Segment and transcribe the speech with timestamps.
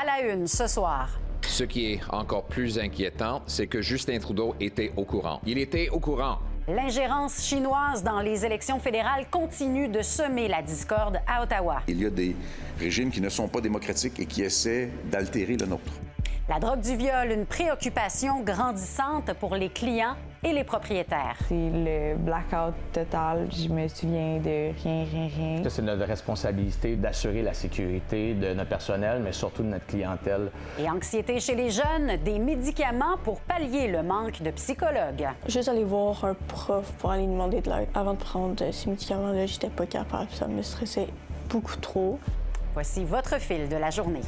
[0.00, 1.18] À la une ce soir.
[1.42, 5.40] Ce qui est encore plus inquiétant, c'est que Justin Trudeau était au courant.
[5.44, 6.38] Il était au courant.
[6.68, 11.82] L'ingérence chinoise dans les élections fédérales continue de semer la discorde à Ottawa.
[11.88, 12.36] Il y a des
[12.78, 15.92] régimes qui ne sont pas démocratiques et qui essaient d'altérer le nôtre.
[16.48, 21.36] La drogue du viol, une préoccupation grandissante pour les clients et les propriétaires.
[21.48, 23.48] C'est le blackout total.
[23.52, 25.62] Je me souviens de rien, rien, rien.
[25.68, 30.50] C'est notre responsabilité d'assurer la sécurité de notre personnel, mais surtout de notre clientèle.
[30.78, 35.28] Et anxiété chez les jeunes, des médicaments pour pallier le manque de psychologues.
[35.46, 37.88] Juste aller voir un prof pour aller demander de l'aide.
[37.94, 40.30] Avant de prendre ces médicaments-là, j'étais pas capable.
[40.30, 41.08] Ça me stressait
[41.48, 42.18] beaucoup trop.
[42.74, 44.20] Voici votre fil de la journée.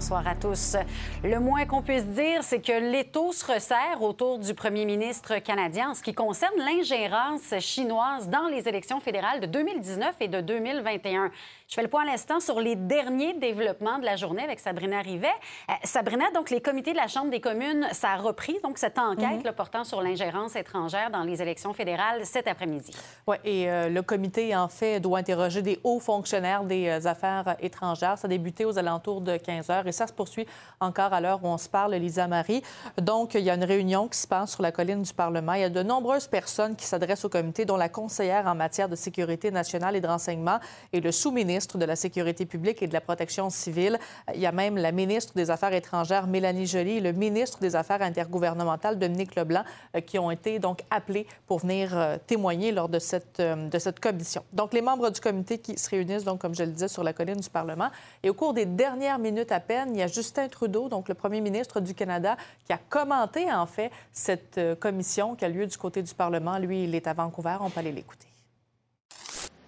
[0.00, 0.76] Bonsoir à tous.
[1.22, 5.90] Le moins qu'on puisse dire, c'est que l'étau se resserre autour du premier ministre canadien
[5.90, 11.30] en ce qui concerne l'ingérence chinoise dans les élections fédérales de 2019 et de 2021.
[11.70, 15.02] Je fais le point à l'instant sur les derniers développements de la journée avec Sabrina
[15.02, 15.28] Rivet.
[15.68, 18.98] Euh, Sabrina, donc les comités de la Chambre des communes, ça a repris donc cette
[18.98, 19.52] enquête Mhm.
[19.52, 22.90] portant sur l'ingérence étrangère dans les élections fédérales cet après-midi.
[23.28, 27.54] Oui, et euh, le comité, en fait, doit interroger des hauts fonctionnaires des euh, affaires
[27.60, 28.18] étrangères.
[28.18, 30.48] Ça a débuté aux alentours de 15 heures et ça se poursuit
[30.80, 32.64] encore à l'heure où on se parle, Lisa Marie.
[33.00, 35.52] Donc, il y a une réunion qui se passe sur la colline du Parlement.
[35.52, 38.88] Il y a de nombreuses personnes qui s'adressent au comité, dont la conseillère en matière
[38.88, 40.58] de sécurité nationale et de renseignement
[40.92, 43.98] et le sous-ministre de la Sécurité publique et de la Protection civile.
[44.34, 47.76] Il y a même la ministre des Affaires étrangères, Mélanie Joly, et le ministre des
[47.76, 49.64] Affaires intergouvernementales, Dominique Leblanc,
[49.96, 53.78] euh, qui ont été donc appelés pour venir euh, témoigner lors de cette, euh, de
[53.78, 54.42] cette commission.
[54.52, 57.12] Donc, les membres du comité qui se réunissent, donc, comme je le disais, sur la
[57.12, 57.88] colline du Parlement.
[58.22, 61.14] Et au cours des dernières minutes à peine, il y a Justin Trudeau, donc le
[61.14, 65.66] premier ministre du Canada, qui a commenté, en fait, cette euh, commission qui a lieu
[65.66, 66.58] du côté du Parlement.
[66.58, 67.56] Lui, il est à Vancouver.
[67.60, 68.29] On peut aller l'écouter.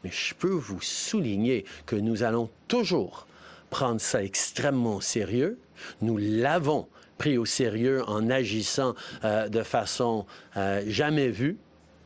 [0.05, 3.27] Mais je peux vous souligner que nous allons toujours
[3.71, 5.59] prendre ça extrêmement sérieux.
[6.01, 6.89] Nous l'avons
[7.19, 8.95] pris au sérieux en agissant
[9.25, 10.27] euh, de façon
[10.57, 11.57] euh, jamais vue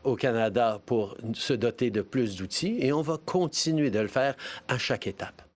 [0.03, 4.35] au Canada pour se doter de plus d'outils et on va continuer de le faire
[4.67, 5.46] à chaque étape.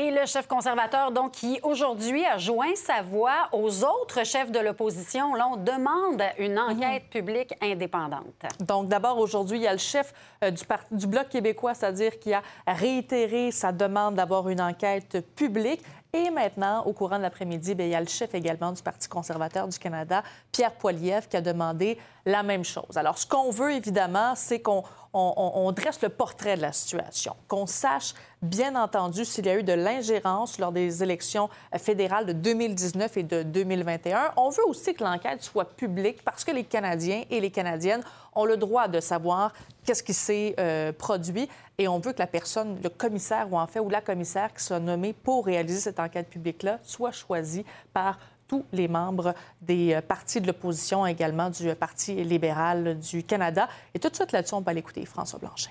[0.00, 4.60] Et le chef conservateur, donc, qui aujourd'hui a joint sa voix aux autres chefs de
[4.60, 8.46] l'opposition, là, on demande une enquête publique indépendante.
[8.60, 10.14] Donc, d'abord, aujourd'hui, il y a le chef
[10.44, 10.52] euh,
[10.92, 15.82] du, Bloc québécois, c'est-à-dire qui a réitéré sa demande d'avoir une enquête publique.
[16.12, 19.08] Et maintenant, au courant de l'après-midi, bien, il y a le chef également du Parti
[19.08, 20.22] conservateur du Canada,
[20.52, 21.98] Pierre Poilievre, qui a demandé
[22.30, 22.96] la même chose.
[22.96, 24.82] Alors, ce qu'on veut, évidemment, c'est qu'on
[25.14, 28.12] on- on- on dresse le portrait de la situation, qu'on sache,
[28.42, 33.16] bien entendu, s'il y a eu de l'ingérence lors des élections euh, fédérales de 2019
[33.16, 34.30] et de 2021.
[34.36, 38.02] On veut aussi que l'enquête soit publique parce que les Canadiens et les Canadiennes
[38.34, 42.26] ont le droit de savoir qu'est-ce qui s'est euh, produit et on veut que la
[42.26, 45.98] personne, le commissaire ou en fait, ou la commissaire qui soit nommée pour réaliser cette
[46.00, 47.64] enquête publique-là soit choisie
[47.94, 53.22] par tous les membres des euh, partis de l'opposition, également du euh, Parti libéral du
[53.22, 53.68] Canada.
[53.94, 55.70] Et tout de suite là-dessus, on va l'écouter, François Blanchet.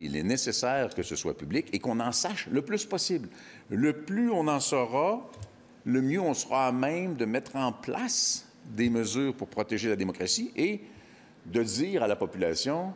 [0.00, 3.28] Il est nécessaire que ce soit public et qu'on en sache le plus possible.
[3.68, 5.28] Le plus on en saura,
[5.84, 9.96] le mieux on sera à même de mettre en place des mesures pour protéger la
[9.96, 10.80] démocratie et
[11.46, 12.92] de dire à la population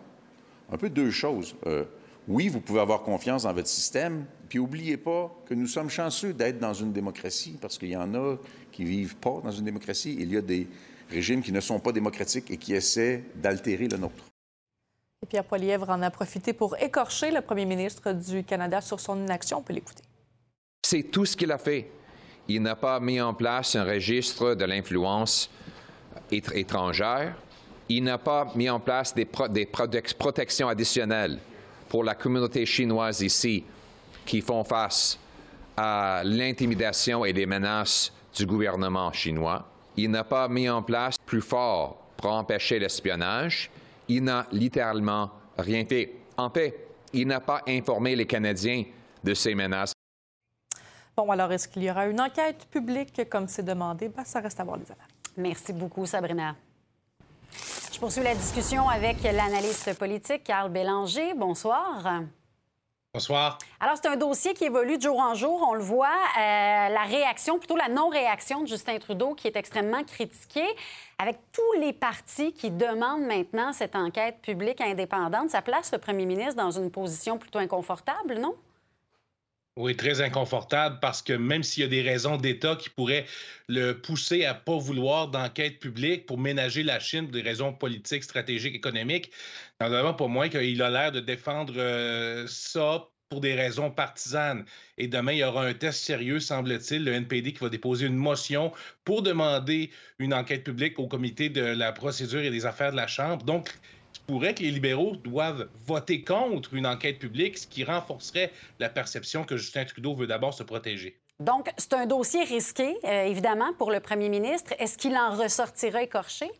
[0.70, 1.56] un peu deux choses.
[1.66, 1.84] Euh,
[2.28, 6.32] oui, vous pouvez avoir confiance dans votre système, puis n'oubliez pas que nous sommes chanceux
[6.32, 8.36] d'être dans une démocratie, parce qu'il y en a
[8.72, 10.16] qui vivent pas dans une démocratie.
[10.19, 10.66] Il y a des
[11.10, 14.25] régimes qui ne sont pas démocratiques et qui essaient d'altérer le nôtre.
[15.22, 19.16] Et Pierre Poilievre en a profité pour écorcher le premier ministre du Canada sur son
[19.22, 19.59] inaction.
[19.59, 20.03] On peut l'écouter.
[20.84, 21.88] C'est tout ce qu'il a fait.
[22.49, 25.49] Il n'a pas mis en place un registre de l'influence
[26.33, 27.37] étr- étrangère.
[27.89, 31.39] Il n'a pas mis en place des, pro- des protec- protections additionnelles
[31.89, 33.65] pour la communauté chinoise ici
[34.25, 35.19] qui font face
[35.77, 39.66] à l'intimidation et les menaces du gouvernement chinois.
[39.97, 43.70] Il n'a pas mis en place plus fort pour empêcher l'espionnage.
[44.09, 46.12] Il n'a littéralement rien fait.
[46.36, 48.84] En fait, il n'a pas informé les Canadiens
[49.22, 49.92] de ces menaces.
[51.16, 54.09] Bon, alors, est-ce qu'il y aura une enquête publique comme c'est demandé?
[54.09, 55.09] Ben, ça reste à voir les affaires.
[55.36, 56.56] Merci beaucoup, Sabrina.
[57.92, 61.34] Je poursuis la discussion avec l'analyste politique Carl Bélanger.
[61.34, 62.22] Bonsoir.
[63.14, 63.59] Bonsoir.
[63.78, 65.62] Alors, c'est un dossier qui évolue de jour en jour.
[65.68, 70.03] On le voit, euh, la réaction, plutôt la non-réaction de Justin Trudeau, qui est extrêmement
[70.03, 70.74] critiquée,
[71.18, 75.50] avec tous les partis qui demandent maintenant cette enquête publique indépendante.
[75.50, 78.54] Ça place le premier ministre dans une position plutôt inconfortable, non?
[79.77, 83.24] Oui, très inconfortable parce que même s'il y a des raisons d'État qui pourraient
[83.69, 87.72] le pousser à ne pas vouloir d'enquête publique pour ménager la Chine pour des raisons
[87.72, 89.30] politiques, stratégiques, économiques,
[89.80, 94.66] notamment pour moi qu'il a l'air de défendre euh, ça pour des raisons partisanes.
[94.98, 98.16] Et demain, il y aura un test sérieux, semble-t-il, le NPD qui va déposer une
[98.16, 98.72] motion
[99.04, 103.07] pour demander une enquête publique au comité de la procédure et des affaires de la
[103.07, 103.42] Chambre.
[103.47, 103.71] Donc,
[104.27, 109.45] pourrait que les libéraux doivent voter contre une enquête publique, ce qui renforcerait la perception
[109.45, 111.19] que Justin Trudeau veut d'abord se protéger.
[111.41, 114.74] Donc, c'est un dossier risqué, euh, évidemment, pour le premier ministre.
[114.78, 116.51] Est-ce qu'il en ressortira écorché?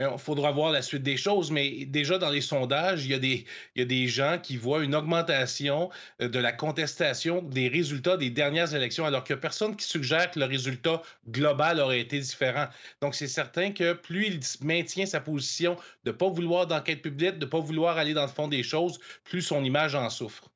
[0.00, 3.20] Il faudra voir la suite des choses, mais déjà dans les sondages, il y, a
[3.20, 3.46] des,
[3.76, 5.88] il y a des gens qui voient une augmentation
[6.20, 9.86] euh, de la contestation des résultats des dernières élections, alors qu'il n'y a personne qui
[9.86, 12.66] suggère que le résultat global aurait été différent.
[13.02, 17.38] Donc, c'est certain que plus il maintient sa position de ne pas vouloir d'enquête publique,
[17.38, 20.50] de ne pas vouloir aller dans le fond des choses, plus son image en souffre.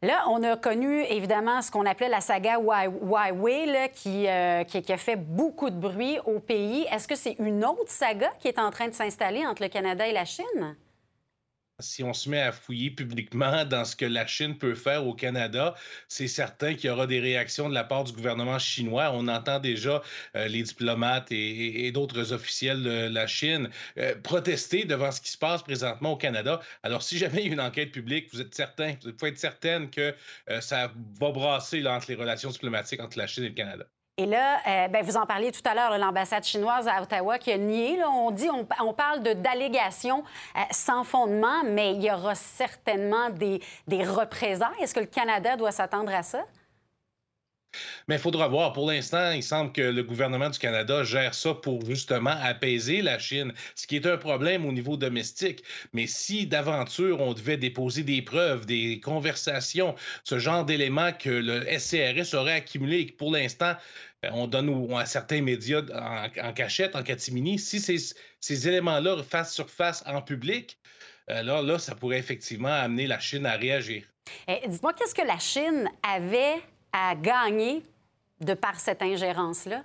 [0.00, 4.96] Là, on a connu évidemment ce qu'on appelait la saga Huawei, qui, euh, qui, a
[4.96, 6.86] fait beaucoup de bruit au pays.
[6.92, 10.06] Est-ce que c'est une autre saga qui est en train de s'installer entre le Canada
[10.06, 10.76] et la Chine?
[11.80, 15.14] Si on se met à fouiller publiquement dans ce que la Chine peut faire au
[15.14, 15.74] Canada,
[16.08, 19.10] c'est certain qu'il y aura des réactions de la part du gouvernement chinois.
[19.14, 20.02] On entend déjà
[20.36, 25.38] euh, les diplomates et, d'autres officiels de la Chine euh, protester devant ce qui se
[25.38, 26.60] passe présentement au Canada.
[26.82, 29.38] Alors, si jamais il y a une enquête publique, vous êtes certain, vous pouvez être
[29.38, 30.14] certaine que
[30.50, 33.86] euh, ça va brasser entre les relations diplomatiques entre la Chine et le Canada.
[34.20, 37.52] Et là, euh, ben, vous en parliez tout à l'heure, l'ambassade chinoise à Ottawa qui
[37.52, 38.02] a nié.
[38.04, 40.24] on dit, on, parle de d'allégations
[40.56, 44.74] euh, sans fondement, mais il y aura certainement des, des représailles.
[44.80, 46.40] Est-ce que le Canada doit s'attendre à ça?
[48.06, 48.72] Mais il faudra voir.
[48.72, 53.18] Pour l'instant, il semble que le gouvernement du Canada gère ça pour justement apaiser la
[53.18, 55.62] Chine, ce qui est un problème au niveau domestique.
[55.92, 59.94] Mais si d'aventure on devait déposer des preuves, des conversations,
[60.24, 63.74] ce genre d'éléments que le SCRS aurait accumulé et que pour l'instant,
[64.24, 67.98] euh, on donne à certains médias en, cachette, en catimini, si ces,
[68.40, 70.78] ces éléments-là face sur face en public,
[71.28, 74.04] alors euh, là, ça pourrait effectivement amener la Chine à réagir.
[74.46, 76.56] Eh, dites-moi, qu'est-ce que la Chine avait
[76.92, 77.82] à gagner
[78.40, 79.84] de par cette ingérence-là?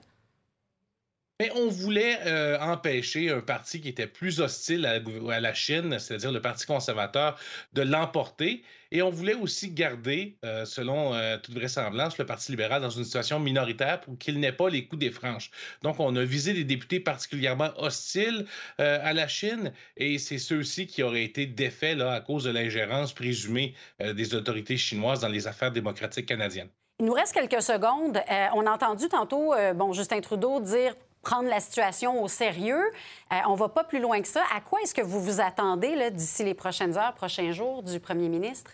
[1.40, 6.32] Mais on voulait euh, empêcher un parti qui était plus hostile à, la Chine, c'est-à-dire
[6.32, 7.40] le Parti conservateur,
[7.74, 8.64] de l'emporter.
[8.92, 13.04] Et on voulait aussi garder, euh, selon euh, toute vraisemblance, le Parti libéral dans une
[13.04, 15.50] situation minoritaire pour qu'il n'ait pas les coups des franches.
[15.82, 18.46] Donc, on a visé des députés particulièrement hostiles
[18.78, 23.12] à la Chine et c'est ceux-ci qui auraient été défaits là, à cause de l'ingérence
[23.14, 26.70] présumée des autorités chinoises dans les affaires démocratiques canadiennes.
[27.00, 28.18] Il nous reste quelques secondes.
[28.18, 32.84] Euh, on a entendu tantôt euh, bon, Justin Trudeau dire prendre la situation au sérieux.
[33.32, 34.44] Euh, on va pas plus loin que ça.
[34.56, 38.30] À quoi est-ce que vous vous attendez d'ici les prochaines heures, prochains jours du premier
[38.30, 38.72] ministre?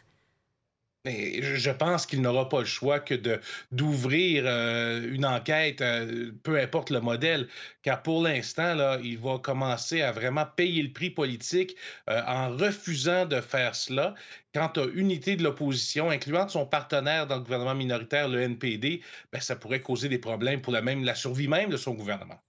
[1.06, 3.40] Mais je pense qu'il n'aura pas le choix que de,
[3.72, 7.48] d'ouvrir euh, une enquête, euh, peu importe le modèle,
[7.84, 11.78] car pour l'instant, là, il va commencer à vraiment payer le prix politique
[12.10, 14.14] euh, en refusant de faire cela.
[14.54, 19.02] Quant à unité de l'opposition, incluant son partenaire dans le gouvernement minoritaire, le NPD,
[19.32, 22.40] ben, ça pourrait causer des problèmes pour la, même, la survie même de son gouvernement.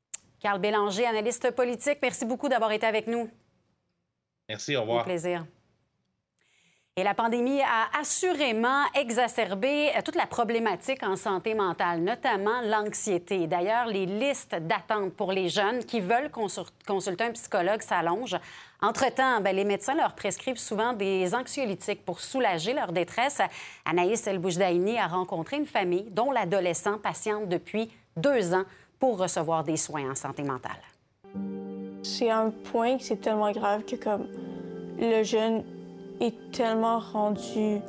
[0.40, 3.30] Carl Bélanger, analyste politique, merci beaucoup d'avoir été avec nous.
[4.48, 5.04] Merci, au revoir.
[5.04, 5.44] Plaisir.
[7.00, 13.46] Et la pandémie a assurément exacerbé euh, toute la problématique en santé mentale, notamment l'anxiété.
[13.46, 18.38] D'ailleurs, les listes d'attente pour les jeunes qui veulent consulter un psychologue s'allongent.
[18.82, 23.40] Entre-temps, ben, les médecins leur prescrivent souvent des anxiolytiques pour soulager leur détresse.
[23.86, 28.64] Anaïs El Boujdaini a rencontré une famille dont l'adolescent patiente depuis deux ans
[28.98, 30.82] pour recevoir des soins en santé mentale.
[32.02, 34.28] C'est un point que c'est tellement grave que comme
[34.98, 35.64] le jeune
[36.20, 37.80] est tellement rendu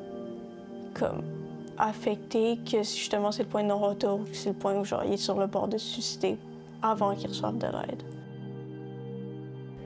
[0.93, 1.21] comme
[1.77, 5.17] affecté que justement c'est le point de non-retour, c'est le point où genre, il est
[5.17, 6.38] sur le bord de suicider
[6.81, 8.03] avant qu'il reçoive de l'aide.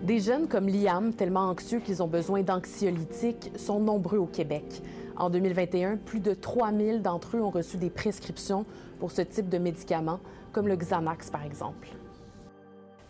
[0.03, 4.81] Des jeunes comme Liam, tellement anxieux qu'ils ont besoin d'anxiolytiques, sont nombreux au Québec.
[5.17, 8.65] En 2021, plus de 3000 d'entre eux ont reçu des prescriptions
[8.99, 10.19] pour ce type de médicaments,
[10.51, 11.87] comme le Xanax par exemple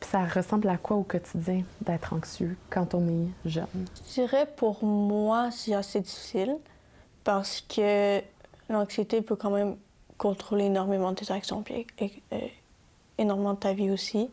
[0.05, 3.65] ça ressemble à quoi au quotidien d'être anxieux quand on est jeune?
[4.07, 6.57] Je dirais pour moi, c'est assez difficile
[7.23, 8.21] parce que
[8.69, 9.75] l'anxiété peut quand même
[10.17, 11.85] contrôler énormément tes actions et,
[12.31, 12.37] euh,
[13.17, 14.29] énormément de ta vie aussi.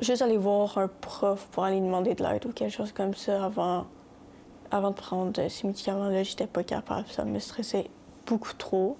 [0.00, 3.44] Juste aller voir un prof pour aller demander de l'aide ou quelque chose comme ça
[3.44, 3.86] avant,
[4.70, 7.08] avant de prendre ces médicaments-là, j'étais pas capable.
[7.08, 7.90] Ça me stressait
[8.26, 8.96] beaucoup trop.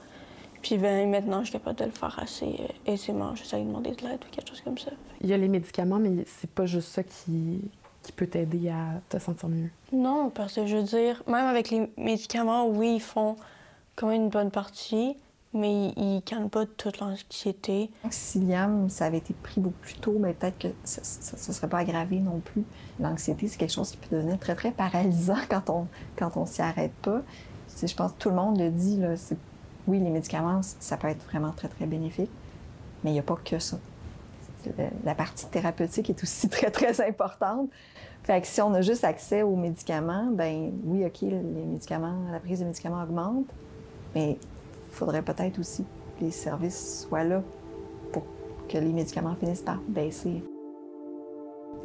[0.62, 3.35] Puis ben, maintenant, je suis capable de le faire assez euh, aisément.
[3.35, 4.92] Je sais demander de l'aide ou quelque chose comme ça.
[5.21, 7.61] Il y a les médicaments, mais c'est pas juste ça qui,
[8.02, 9.71] qui peut t'aider à te sentir mieux.
[9.92, 13.37] Non, parce que je veux dire, même avec les médicaments, oui, ils font
[13.97, 15.16] quand même une bonne partie,
[15.52, 17.90] mais il ne calme pas toute l'anxiété.
[18.11, 21.69] Si Liam, ça avait été pris beaucoup plus tôt, mais peut-être que ça ne serait
[21.69, 22.64] pas aggravé non plus.
[23.00, 26.62] L'anxiété, c'est quelque chose qui peut devenir très, très paralysant quand on quand on s'y
[26.62, 27.23] arrête pas.
[27.81, 29.16] Je pense que tout le monde le dit, là,
[29.86, 32.30] oui, les médicaments, ça peut être vraiment très, très bénéfique,
[33.02, 33.78] mais il n'y a pas que ça.
[35.04, 37.68] La partie thérapeutique est aussi très, très importante.
[38.22, 42.38] Fait que si on a juste accès aux médicaments, ben oui, OK, les médicaments, la
[42.38, 43.46] prise de médicaments augmente,
[44.14, 45.84] mais il faudrait peut-être aussi
[46.18, 47.42] que les services soient là
[48.12, 48.22] pour
[48.68, 50.44] que les médicaments finissent par baisser.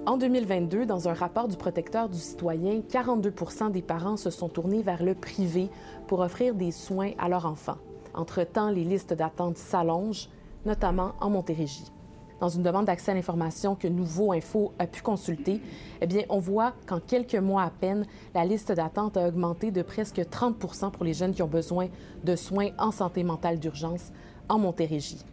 [0.08, 4.82] En 2022, dans un rapport du protecteur du citoyen, 42% des parents se sont tournés
[4.82, 5.70] vers le privé
[6.08, 7.76] pour offrir des soins à leurs enfants.
[8.14, 10.30] Entre-temps, les listes d'attente s'allongent,
[10.66, 11.92] notamment en Montérégie.
[12.40, 15.60] Dans une demande d'accès à l'information que Nouveau Info a pu consulter,
[16.00, 19.82] eh bien, on voit qu'en quelques mois à peine, la liste d'attente a augmenté de
[19.82, 20.58] presque 30
[20.94, 21.90] pour les jeunes qui ont besoin
[22.24, 24.14] de soins en santé mentale d'urgence
[24.48, 25.26] en Montérégie.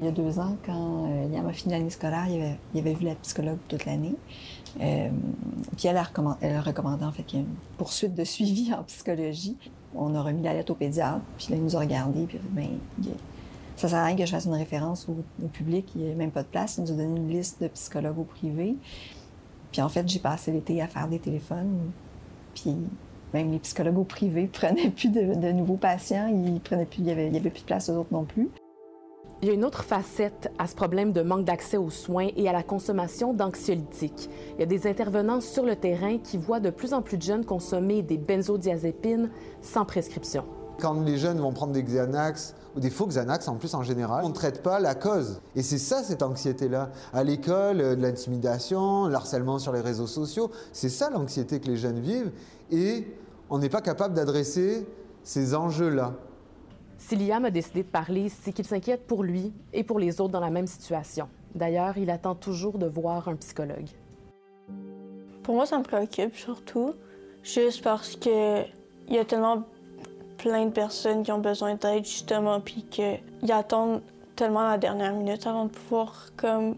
[0.00, 2.80] Il y a deux ans, quand euh, Liam a fini l'année scolaire, il avait, il
[2.80, 4.16] avait, vu la psychologue toute l'année.
[4.80, 5.08] Euh,
[5.76, 8.24] puis elle a, recommandé, elle a recommandé en fait qu'il y ait une poursuite de
[8.24, 9.56] suivi en psychologie.
[9.94, 12.66] On a remis la lettre au pédiatre, puis là, il nous a regardé, puis ben,
[13.76, 16.32] ça sert à rien que je fasse une référence au, public, il n'y a même
[16.32, 16.78] pas de place.
[16.78, 18.76] Il nous a donné une liste de psychologues au privé.
[19.70, 21.90] Puis en fait, j'ai passé l'été à faire des téléphones.
[22.54, 22.74] Puis
[23.32, 27.12] même les psychologues au privé prenaient plus de, nouveaux patients, ils prenaient plus, il n'y
[27.12, 28.48] avait, avait plus de place aux autres non plus.
[29.42, 32.48] Il y a une autre facette à ce problème de manque d'accès aux soins et
[32.48, 34.30] à la consommation d'anxiolytiques.
[34.54, 37.22] Il y a des intervenants sur le terrain qui voient de plus en plus de
[37.22, 40.44] jeunes consommer des benzodiazépines sans prescription.
[40.80, 44.24] Quand les jeunes vont prendre des Xanax ou des faux Xanax en plus en général,
[44.24, 45.40] on ne traite pas la cause.
[45.54, 46.90] Et c'est ça cette anxiété-là.
[47.12, 51.76] À l'école, euh, de l'intimidation, l'harcèlement sur les réseaux sociaux, c'est ça l'anxiété que les
[51.76, 52.32] jeunes vivent.
[52.70, 53.06] Et
[53.50, 54.86] on n'est pas capable d'adresser
[55.22, 56.14] ces enjeux-là.
[57.06, 60.32] Si Liam a décidé de parler, c'est qu'il s'inquiète pour lui et pour les autres
[60.32, 61.28] dans la même situation.
[61.54, 63.90] D'ailleurs, il attend toujours de voir un psychologue.
[65.42, 66.94] Pour moi, ça me préoccupe surtout,
[67.42, 68.62] juste parce que
[69.06, 69.64] il y a tellement
[70.38, 73.20] plein de personnes qui ont besoin d'aide justement, puis qu'ils
[73.52, 74.00] attendent
[74.34, 76.76] tellement la dernière minute avant de pouvoir comme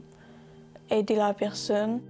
[0.91, 2.01] aider la personne.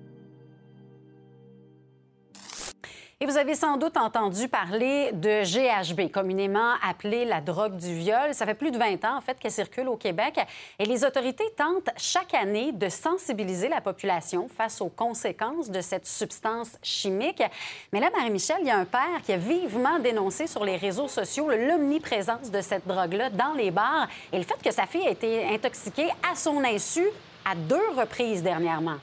[3.18, 8.34] Et vous avez sans doute entendu parler de GHB, communément appelée la drogue du viol.
[8.34, 10.38] Ça fait plus de 20 ans, en fait, qu'elle circule au Québec.
[10.78, 16.06] Et les autorités tentent chaque année de sensibiliser la population face aux conséquences de cette
[16.06, 17.42] substance chimique.
[17.90, 21.08] Mais là, Marie-Michel, il y a un père qui a vivement dénoncé sur les réseaux
[21.08, 25.10] sociaux l'omniprésence de cette drogue-là dans les bars et le fait que sa fille a
[25.10, 27.06] été intoxiquée à son insu
[27.46, 28.98] à deux reprises dernièrement.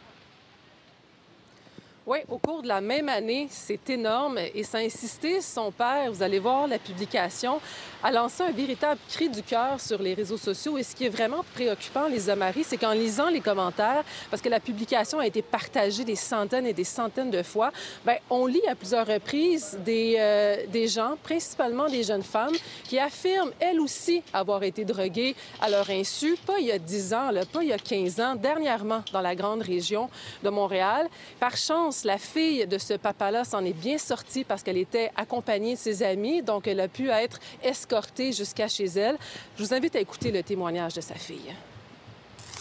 [2.05, 6.21] Oui, au cours de la même année, c'est énorme et ça insisté son père, vous
[6.21, 7.61] allez voir la publication,
[8.03, 10.77] a lancé un véritable cri du cœur sur les réseaux sociaux.
[10.77, 14.49] Et ce qui est vraiment préoccupant, les Marie, c'est qu'en lisant les commentaires, parce que
[14.49, 17.71] la publication a été partagée des centaines et des centaines de fois,
[18.05, 22.99] bien, on lit à plusieurs reprises des, euh, des gens, principalement des jeunes femmes, qui
[22.99, 27.31] affirment elles aussi avoir été droguées à leur insu, pas il y a 10 ans,
[27.31, 30.09] là, pas il y a 15 ans, dernièrement dans la grande région
[30.43, 31.07] de Montréal.
[31.39, 35.73] Par chance, la fille de ce papa-là s'en est bien sortie parce qu'elle était accompagnée
[35.73, 39.17] de ses amis, donc elle a pu être escortée jusqu'à chez elle.
[39.55, 41.53] Je vous invite à écouter le témoignage de sa fille.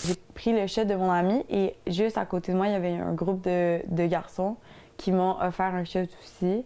[0.07, 2.77] J'ai pris le chat de mon ami et juste à côté de moi, il y
[2.77, 4.57] avait un groupe de, garçons
[4.97, 6.65] qui m'ont offert un chat aussi.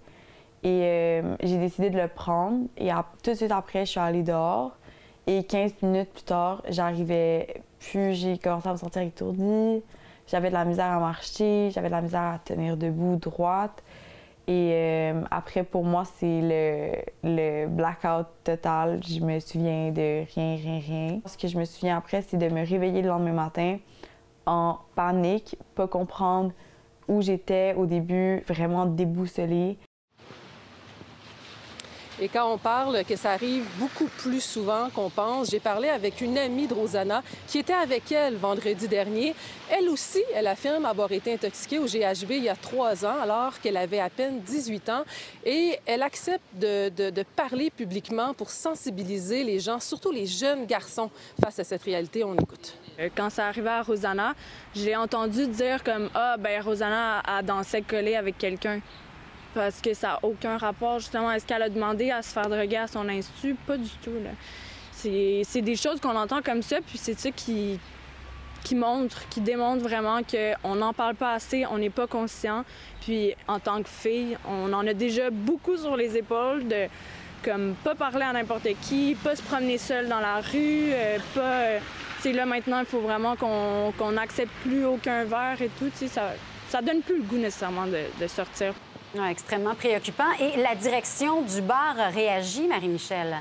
[0.62, 2.66] Et euh, j'ai décidé de le prendre.
[2.76, 2.90] Et
[3.22, 4.76] tout de suite après, je suis allée dehors.
[5.26, 9.82] Et 15 minutes plus tard, j'arrivais plus, j'ai commencé à me sentir étourdie.
[10.26, 13.82] J'avais de la misère à marcher, j'avais de la misère à tenir debout, droite.
[14.48, 16.92] Et euh, après, pour moi, c'est le,
[17.24, 19.00] le, blackout total.
[19.04, 21.20] Je me souviens de rien, rien, rien.
[21.26, 23.78] Ce que je me souviens après, c'est de me réveiller le lendemain matin
[24.46, 26.52] en panique, pas comprendre
[27.08, 29.78] où j'étais au début, vraiment déboussolée.
[32.18, 36.22] Et quand on parle que ça arrive beaucoup plus souvent qu'on pense, j'ai parlé avec
[36.22, 39.34] une amie de Rosanna qui était avec elle vendredi dernier.
[39.70, 43.60] Elle aussi, elle affirme avoir été intoxiquée au GHB il y a trois ans alors
[43.60, 45.04] qu'elle avait à peine 18 ans.
[45.44, 46.90] Et elle accepte de,
[47.34, 51.10] parler publiquement pour sensibiliser les gens, surtout les jeunes garçons,
[51.42, 52.24] face à cette réalité.
[52.24, 52.76] On écoute.
[52.98, 54.34] Euh, quand ça arrivait à Rosanna,
[54.74, 58.80] j'ai entendu dire comme ah ben Rosanna a dansé collé avec quelqu'un
[59.56, 61.32] parce que ça n'a aucun rapport justement.
[61.32, 63.56] Est-ce qu'elle a demandé à se faire droguer à son insu?
[63.66, 64.10] Pas du tout.
[64.92, 67.78] C'est des choses qu'on entend comme ça, puis c'est ça qui,
[68.72, 72.64] montre, qui démontre vraiment qu'on n'en parle pas assez, on n'est pas conscient.
[73.00, 76.86] Puis en tant que fille, on en a déjà beaucoup sur les épaules de
[77.42, 81.40] comme pas parler à n'importe qui, pas se promener seul dans la rue, euh, pas.
[81.40, 81.78] Euh,
[82.24, 85.90] là maintenant, il faut vraiment qu'on n'accepte plus aucun verre et tout.
[85.94, 86.32] Ça,
[86.68, 88.74] ça donne plus le goût nécessairement de sortir.
[89.24, 90.30] Extrêmement préoccupant.
[90.40, 93.36] Et la direction du bar réagit, Marie-Michel?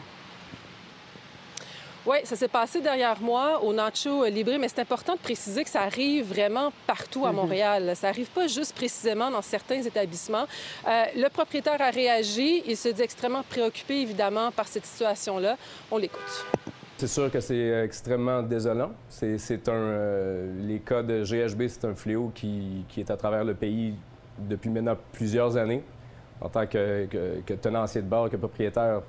[2.05, 5.69] Oui, ça s'est passé derrière moi au Nacho Libre, mais c'est important de préciser que
[5.71, 7.35] ça arrive vraiment partout à mhm.
[7.35, 7.91] Montréal.
[7.95, 10.45] Ça arrive pas juste précisément dans certains établissements.
[10.87, 12.61] Euh, le propriétaire a réagi.
[12.67, 15.57] Il se dit extrêmement préoccupé, évidemment, par cette situation-là.
[15.89, 16.45] On l'écoute.
[16.97, 18.91] C'est sûr que c'est extrêmement désolant.
[19.09, 23.43] C'est un, euh, les cas de GHB, c'est un fléau qui, qui, est à travers
[23.43, 23.95] le pays
[24.37, 25.83] depuis maintenant plusieurs années.
[26.41, 27.07] En tant que,
[27.61, 29.01] tenancier de bar, que propriétaire,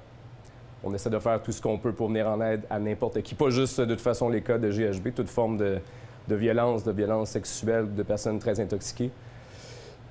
[0.84, 3.34] on essaie de faire tout ce qu'on peut pour venir en aide à n'importe qui.
[3.34, 5.80] Pas juste de toute façon les cas de GHB, toute forme de,
[6.28, 9.10] violence, de violence sexuelle, de personnes très intoxiquées.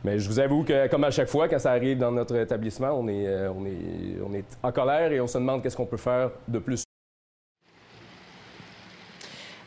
[0.03, 2.91] Mais je vous avoue que, comme à chaque fois, quand ça arrive dans notre établissement,
[2.91, 6.29] on est, euh, on est en colère et on se demande qu'est-ce qu'on peut faire
[6.47, 6.84] de plus.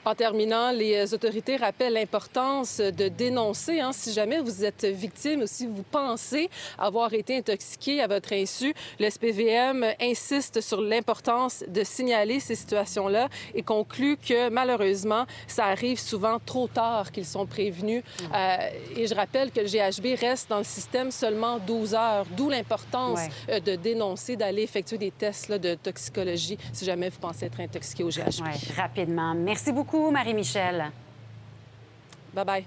[0.09, 5.47] En terminant, les autorités rappellent l'importance de dénoncer hein, si jamais vous êtes victime ou
[5.47, 6.49] si vous pensez
[6.79, 8.73] avoir été intoxiqué à votre insu.
[8.99, 15.99] Le SPVM insiste sur l'importance de signaler ces situations-là et conclut que malheureusement, ça arrive
[15.99, 18.03] souvent trop tard qu'ils sont prévenus.
[18.35, 18.57] Euh,
[18.97, 23.21] et je rappelle que le GHB reste dans le système seulement 12 heures, d'où l'importance
[23.50, 28.05] euh, de dénoncer, d'aller effectuer des tests de toxicologie si jamais vous pensez être intoxiqué
[28.05, 28.47] au GHB.
[28.75, 29.35] rapidement.
[29.35, 29.98] Merci beaucoup.
[30.11, 30.90] Marie-Michel.
[32.35, 32.64] Bye-bye.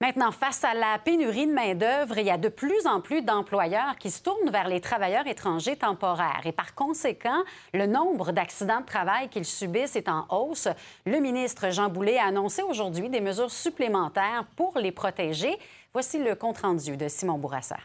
[0.00, 3.96] Maintenant, face à la pénurie de main-d'œuvre, il y a de plus en plus d'employeurs
[3.98, 6.42] qui se tournent vers les travailleurs étrangers temporaires.
[6.44, 7.42] Et par conséquent,
[7.74, 10.68] le nombre d'accidents de travail qu'ils subissent est en hausse.
[11.04, 15.58] Le ministre Jean Boulet a annoncé aujourd'hui des mesures supplémentaires pour les protéger.
[15.92, 17.78] Voici le compte-rendu de Simon Bourassa.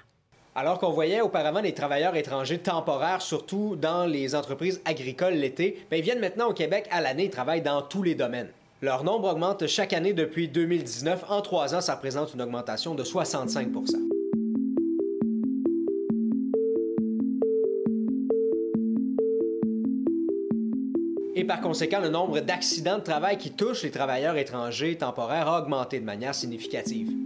[0.55, 5.97] Alors qu'on voyait auparavant des travailleurs étrangers temporaires, surtout dans les entreprises agricoles l'été, ben,
[5.97, 8.49] ils viennent maintenant au Québec à l'année et travaillent dans tous les domaines.
[8.83, 11.25] Leur nombre augmente chaque année depuis 2019.
[11.29, 13.69] En trois ans, ça représente une augmentation de 65
[21.35, 25.61] Et par conséquent, le nombre d'accidents de travail qui touchent les travailleurs étrangers temporaires a
[25.61, 27.22] augmenté de manière significative.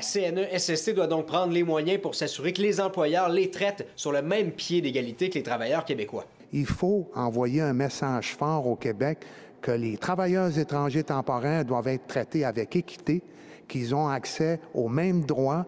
[0.00, 4.12] La CNE-SST doit donc prendre les moyens pour s'assurer que les employeurs les traitent sur
[4.12, 6.24] le même pied d'égalité que les travailleurs québécois.
[6.54, 9.18] Il faut envoyer un message fort au Québec
[9.60, 13.20] que les travailleurs étrangers temporaires doivent être traités avec équité,
[13.68, 15.66] qu'ils ont accès aux mêmes droits,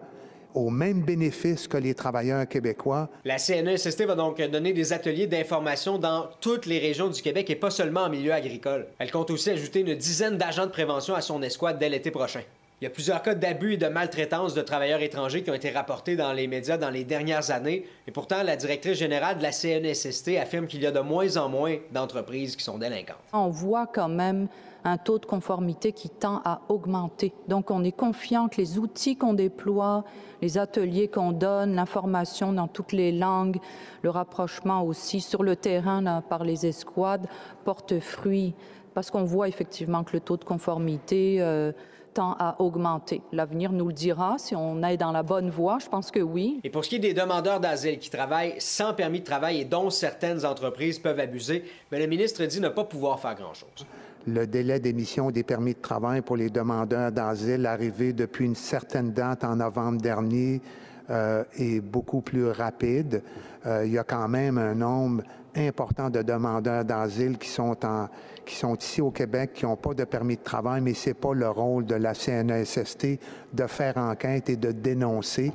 [0.55, 3.09] aux mêmes bénéfices que les travailleurs québécois.
[3.25, 7.55] La CNESST va donc donner des ateliers d'information dans toutes les régions du Québec et
[7.55, 8.87] pas seulement en milieu agricole.
[8.97, 12.41] Elle compte aussi ajouter une dizaine d'agents de prévention à son escouade dès l'été prochain.
[12.81, 15.69] Il y a plusieurs cas d'abus et de maltraitance de travailleurs étrangers qui ont été
[15.69, 17.85] rapportés dans les médias dans les dernières années.
[18.07, 21.47] Et pourtant, la directrice générale de la CNSST affirme qu'il y a de moins en
[21.47, 23.15] moins d'entreprises qui sont délinquantes.
[23.31, 24.47] On voit quand même
[24.83, 27.33] un taux de conformité qui tend à augmenter.
[27.47, 30.03] Donc, on est confiant que les outils qu'on déploie,
[30.41, 33.59] les ateliers qu'on donne, l'information dans toutes les langues,
[34.01, 37.27] le rapprochement aussi sur le terrain par les escouades
[37.63, 38.53] portent fruit
[38.93, 41.71] parce qu'on voit effectivement que le taux de conformité euh,
[42.13, 43.21] tend à augmenter.
[43.31, 45.77] L'avenir nous le dira si on est dans la bonne voie.
[45.79, 46.59] Je pense que oui.
[46.63, 49.65] Et pour ce qui est des demandeurs d'asile qui travaillent sans permis de travail et
[49.65, 53.85] dont certaines entreprises peuvent abuser, mais le ministre dit ne pas pouvoir faire grand-chose.
[54.25, 59.11] Le délai d'émission des permis de travail pour les demandeurs d'asile arrivé depuis une certaine
[59.11, 60.61] date en novembre dernier
[61.09, 63.21] euh, est beaucoup plus rapide.
[63.65, 65.23] Euh, il y a quand même un nombre
[65.55, 68.09] important de demandeurs d'asile qui sont en
[68.45, 71.13] qui sont ici au Québec, qui n'ont pas de permis de travail, mais ce n'est
[71.13, 73.19] pas le rôle de la CNESST
[73.53, 75.51] de faire enquête et de dénoncer.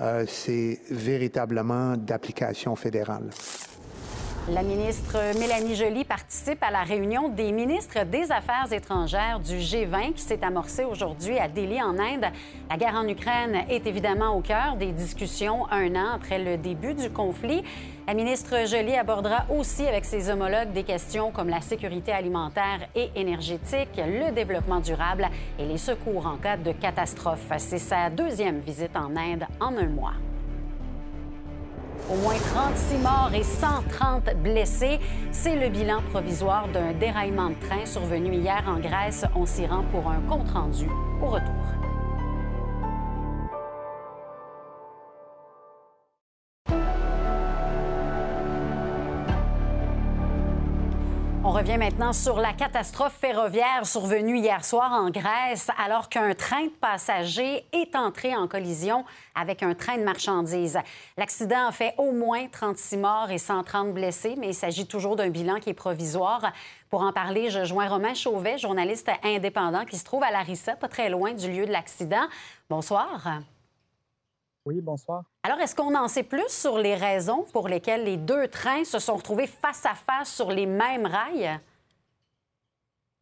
[0.00, 3.30] Euh, c'est véritablement d'application fédérale.
[4.48, 10.12] La ministre Mélanie Joly participe à la réunion des ministres des Affaires étrangères du G20
[10.12, 12.26] qui s'est amorcée aujourd'hui à Delhi, en Inde.
[12.70, 16.94] La guerre en Ukraine est évidemment au cœur des discussions un an après le début
[16.94, 17.64] du conflit.
[18.06, 23.10] La ministre Joly abordera aussi avec ses homologues des questions comme la sécurité alimentaire et
[23.16, 25.28] énergétique, le développement durable
[25.58, 27.50] et les secours en cas de catastrophe.
[27.58, 30.14] C'est sa deuxième visite en Inde en un mois.
[32.08, 35.00] Au moins 36 morts et 130 blessés.
[35.32, 39.24] C'est le bilan provisoire d'un déraillement de train survenu hier en Grèce.
[39.34, 40.86] On s'y rend pour un compte-rendu
[41.20, 41.85] au retour.
[51.56, 56.70] Revient maintenant sur la catastrophe ferroviaire survenue hier soir en Grèce alors qu'un train de
[56.70, 60.78] passagers est entré en collision avec un train de marchandises.
[61.16, 65.30] L'accident a fait au moins 36 morts et 130 blessés, mais il s'agit toujours d'un
[65.30, 66.52] bilan qui est provisoire.
[66.90, 70.88] Pour en parler, je joins Romain Chauvet, journaliste indépendant qui se trouve à Larissa, pas
[70.88, 72.26] très loin du lieu de l'accident.
[72.68, 73.40] Bonsoir.
[74.66, 75.22] Oui, bonsoir.
[75.44, 78.98] Alors, est-ce qu'on en sait plus sur les raisons pour lesquelles les deux trains se
[78.98, 81.60] sont retrouvés face à face sur les mêmes rails?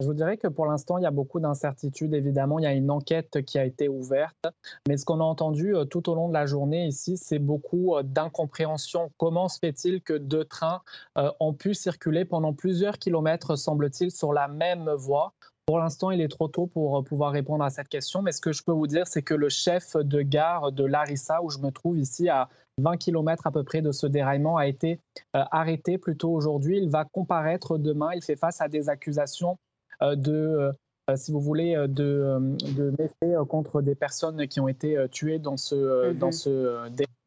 [0.01, 2.15] Je vous dirais que pour l'instant, il y a beaucoup d'incertitudes.
[2.15, 4.47] Évidemment, il y a une enquête qui a été ouverte.
[4.89, 7.95] Mais ce qu'on a entendu euh, tout au long de la journée ici, c'est beaucoup
[7.95, 9.13] euh, d'incompréhension.
[9.19, 10.83] Comment se fait-il que deux trains
[11.17, 15.33] euh, ont pu circuler pendant plusieurs kilomètres, semble-t-il, sur la même voie?
[15.67, 18.41] Pour l'instant, il est trop tôt pour euh, pouvoir répondre à cette question, mais ce
[18.41, 21.59] que je peux vous dire, c'est que le chef de gare de Larissa, où je
[21.59, 22.49] me trouve ici à
[22.79, 25.01] 20 km à peu près de ce déraillement, a été
[25.37, 26.79] euh, arrêté plus tôt aujourd'hui.
[26.79, 28.11] Il va comparaître demain.
[28.15, 29.59] Il fait face à des accusations
[30.03, 30.71] euh, de,
[31.15, 32.39] si vous voulez, de,
[32.77, 36.33] de méfaits contre des personnes qui ont été tuées dans ce, dans mm-hmm.
[36.33, 37.24] ce déraillement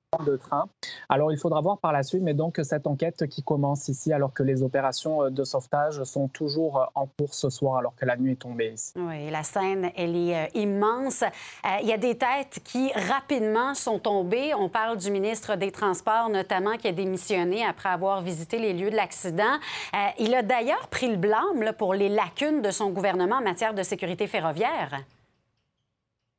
[1.09, 4.33] Alors, il faudra voir par la suite, mais donc cette enquête qui commence ici, alors
[4.33, 8.05] que les opérations euh, de sauvetage sont toujours euh, en cours ce soir, alors que
[8.05, 8.93] la nuit est tombée ici.
[8.95, 11.25] Oui, la scène, elle est euh, immense.
[11.81, 14.53] Il y a des têtes qui rapidement sont tombées.
[14.53, 18.89] On parle du ministre des Transports, notamment, qui a démissionné après avoir visité les lieux
[18.89, 19.57] de l'accident.
[20.17, 23.83] il a d'ailleurs pris le blâme pour les lacunes de son gouvernement en matière de
[23.83, 25.03] sécurité ferroviaire.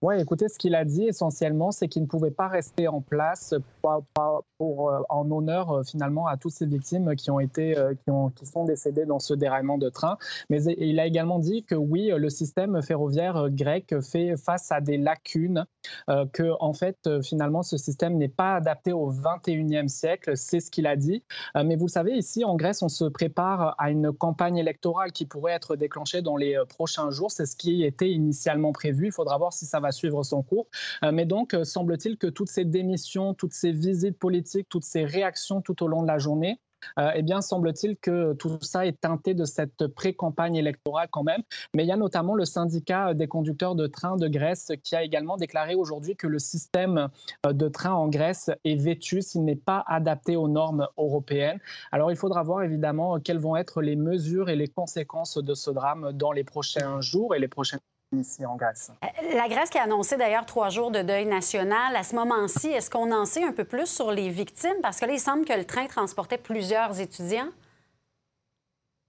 [0.00, 3.52] Oui, écoutez, ce qu'il a dit essentiellement, c'est qu'il ne pouvait pas rester en place
[3.82, 8.10] pour, euh, en honneur euh, finalement à toutes ces victimes qui ont été, euh, qui,
[8.12, 10.16] ont, qui sont décédées dans ce déraillement de train.
[10.50, 14.98] Mais il a également dit que oui, le système ferroviaire grec fait face à des
[14.98, 15.66] lacunes,
[16.06, 20.36] que en fait finalement ce système n'est pas adapté au 21e siècle.
[20.36, 21.24] C'est ce qu'il a dit.
[21.54, 25.52] mais vous savez, ici en Grèce, on se prépare à une campagne électorale qui pourrait
[25.52, 27.30] être déclenchée dans les prochains jours.
[27.30, 29.06] C'est ce qui était initialement prévu.
[29.06, 30.66] Il faudra voir si ça va suivre son cours.
[31.04, 35.04] Euh, mais donc, euh, semble-t-il que toutes ces démissions, toutes ces visites politiques, toutes ces
[35.04, 36.60] réactions tout au long de la journée,
[36.98, 41.42] euh, eh bien, semble-t-il que tout ça est teinté de cette pré-campagne électorale quand même.
[41.74, 45.02] Mais il y a notamment le syndicat des conducteurs de train de Grèce qui a
[45.02, 47.08] également déclaré aujourd'hui que le système
[47.46, 51.58] de train en Grèce est vêtu s'il n'est pas adapté aux normes européennes.
[51.92, 55.70] Alors, il faudra voir évidemment quelles vont être les mesures et les conséquences de ce
[55.70, 57.80] drame dans les prochains jours et les prochaines
[58.16, 58.90] ici en Grèce.
[59.04, 61.94] Euh, la Grèce qui a annoncé d'ailleurs trois jours de deuil national.
[61.94, 64.80] À ce moment-ci, est-ce qu'on en sait un peu plus sur les victimes?
[64.82, 67.48] Parce que là, il semble que le train transportait plusieurs étudiants.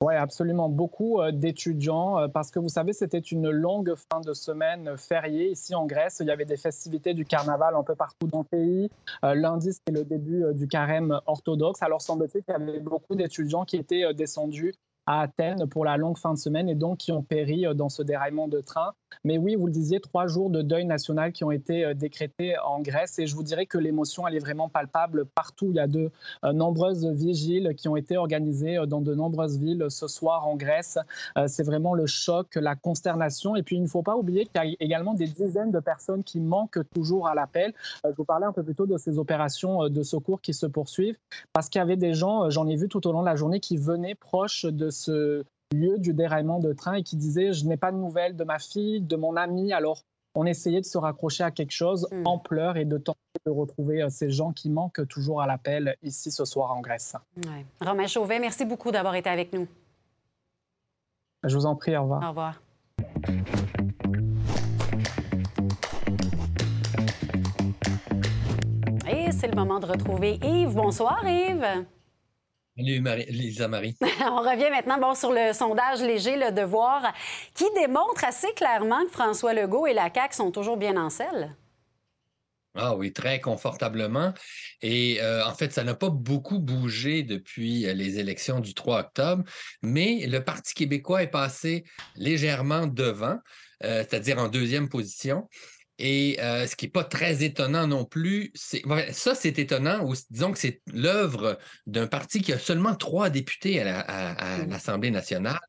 [0.02, 0.70] Oui, absolument.
[0.70, 5.52] Beaucoup euh, d'étudiants, euh, parce que vous savez, c'était une longue fin de semaine fériée
[5.52, 6.20] ici en Grèce.
[6.22, 8.90] Il y avait des festivités du carnaval un peu partout dans le pays.
[9.24, 11.84] lundi, c'était le début du carême orthodoxe.
[11.84, 14.74] Alors, semble-t-il qu'il y avait beaucoup d'étudiants qui étaient descendus
[15.10, 17.90] à Athènes pour la longue fin de semaine et donc qui ont péri euh, dans
[17.90, 18.92] ce déraillement de train.
[19.24, 22.56] Mais oui, vous le disiez, trois jours de deuil national qui ont été euh, décrétés
[22.60, 25.72] en Grèce et je vous dirais que l'émotion, elle est vraiment palpable partout.
[25.72, 26.12] Il y a de
[26.46, 31.00] euh, nombreuses vigiles qui ont été organisées dans de nombreuses villes ce soir en Grèce.
[31.48, 33.56] C'est vraiment le choc, la consternation.
[33.56, 36.24] Et puis, il ne faut pas oublier qu'il y a également des dizaines de personnes
[36.24, 37.74] qui manquent toujours à l'appel.
[38.04, 41.18] Je vous parlais un peu plus tôt de ces opérations de secours qui se poursuivent
[41.54, 43.60] parce qu'il y avait des gens, j'en ai vu tout au long de la journée,
[43.60, 47.78] qui venaient proches de ce lieu du déraillement de train et qui disait Je n'ai
[47.78, 49.74] pas de nouvelles de ma fille, de mon ami.
[49.74, 50.04] Alors,
[50.36, 52.28] on essayait de se raccrocher à quelque chose hmm.
[52.28, 55.96] en pleurs et de tenter de retrouver euh, ces gens qui manquent toujours à l'appel
[56.04, 57.16] ici ce soir en Grèce.
[57.38, 57.66] Ouais.
[57.82, 59.68] Romain Chauvet, merci beaucoup d'avoir été avec nous.
[61.44, 62.24] Je vous en prie, au revoir.
[62.24, 62.62] Au revoir.
[69.10, 70.76] Et c'est le moment de retrouver Yves.
[70.76, 71.86] Bonsoir, Yves.
[72.80, 73.94] Salut, Lisa Marie.
[74.22, 77.14] On revient maintenant bon, sur le sondage léger, le devoir,
[77.54, 81.58] qui démontre assez clairement que François Legault et la CAQ sont toujours bien en selle.
[82.76, 84.34] Ah oui, très confortablement.
[84.82, 89.02] Et euh, en fait, ça n'a pas beaucoup bougé depuis euh, les élections du 3
[89.02, 89.44] octobre,
[89.82, 91.84] mais le Parti québécois est passé
[92.16, 93.40] légèrement devant,
[93.84, 95.50] euh, c'est-à-dire en deuxième position.
[96.00, 98.82] Et euh, ce qui n'est pas très étonnant non plus, c'est
[99.12, 103.82] ça c'est étonnant, ou disons que c'est l'œuvre d'un parti qui a seulement trois députés
[103.82, 104.70] à mmh.
[104.70, 105.60] l'Assemblée nationale.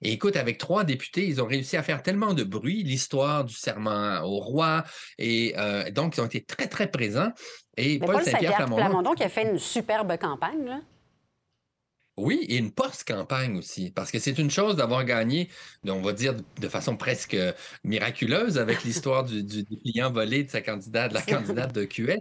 [0.00, 3.54] Et écoute, avec trois députés, ils ont réussi à faire tellement de bruit, l'histoire du
[3.54, 4.84] serment au roi,
[5.18, 7.30] et euh, donc ils ont été très, très présents.
[7.76, 10.64] Et Paul, Saint-Pierre Plamondon, qui a fait une superbe campagne.
[10.64, 10.80] Là.
[12.16, 15.48] Oui, et une post-campagne aussi, parce que c'est une chose d'avoir gagné,
[15.84, 17.36] on va dire de façon presque
[17.82, 22.20] miraculeuse avec l'histoire du, du dépliant volé de sa candidate, de la candidate de QS.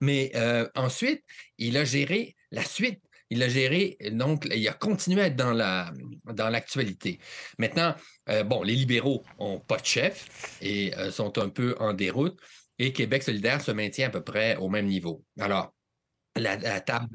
[0.00, 1.24] Mais euh, ensuite,
[1.58, 3.00] il a géré la suite
[3.30, 5.92] il a géré, donc il a continué à être dans la
[6.24, 7.18] dans l'actualité.
[7.58, 7.94] Maintenant,
[8.28, 12.38] euh, bon, les libéraux ont pas de chef et euh, sont un peu en déroute,
[12.78, 15.24] et Québec solidaire se maintient à peu près au même niveau.
[15.38, 15.74] Alors,
[16.36, 17.08] la, table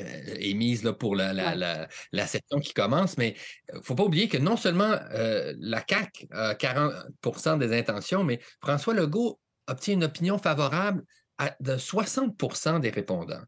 [0.00, 3.34] euh, est mise là, pour la, la, la, session qui commence, mais
[3.72, 8.40] il ne faut pas oublier que non seulement la CAQ a 40% des intentions, mais
[8.60, 11.04] François Legault obtient une opinion favorable
[11.38, 13.42] à, de 60% des répondants.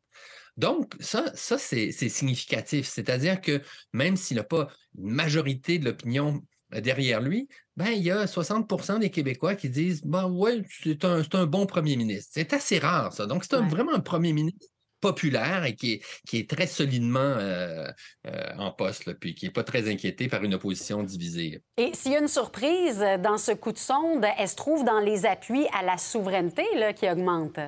[0.57, 2.87] Donc, ça, ça c'est significatif.
[2.89, 6.43] C'est-à-dire que même s'il n'a pas une majorité de l'opinion
[6.75, 11.05] euh, derrière lui, ben, il y a 60% des Québécois qui disent ben, ouais, c'est
[11.05, 12.31] un, un, bon premier ministre.
[12.35, 13.27] C'est assez rare, ça.
[13.27, 14.67] Donc, c'est vraiment un premier ministre
[15.01, 17.89] populaire et qui est, qui est très solidement euh,
[18.27, 21.63] euh, en poste, puis qui n'est pas très inquiété par une opposition divisée.
[21.77, 25.01] Et s'il y a une surprise dans ce coup de sonde, elle se trouve dans
[25.01, 27.61] les appuis à la souveraineté là, qui augmentent.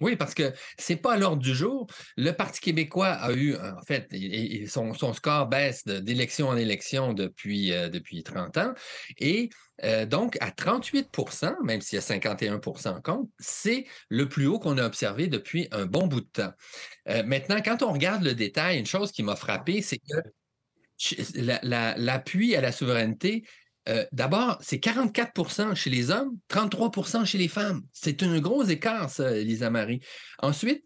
[0.00, 1.86] Oui, parce que c'est pas à l'ordre du jour.
[2.16, 4.08] Le Parti québécois a eu, en fait,
[4.68, 8.74] son, son score baisse d'élection en élection depuis, euh, depuis 30 ans.
[9.18, 9.48] Et
[9.84, 14.58] euh, donc, à 38% même s'il y a 51 en compte, c'est le plus haut
[14.58, 16.52] qu'on a observé depuis un bon bout de temps.
[17.08, 20.16] Euh, maintenant, quand on regarde le détail, une chose qui m'a frappé, c'est que
[21.62, 23.44] l'appui à la souveraineté
[23.88, 27.82] euh, d'abord, c'est 44% chez les hommes, 33% chez les femmes.
[27.92, 30.00] C'est un gros écart, ça, Lisa Marie.
[30.40, 30.84] Ensuite,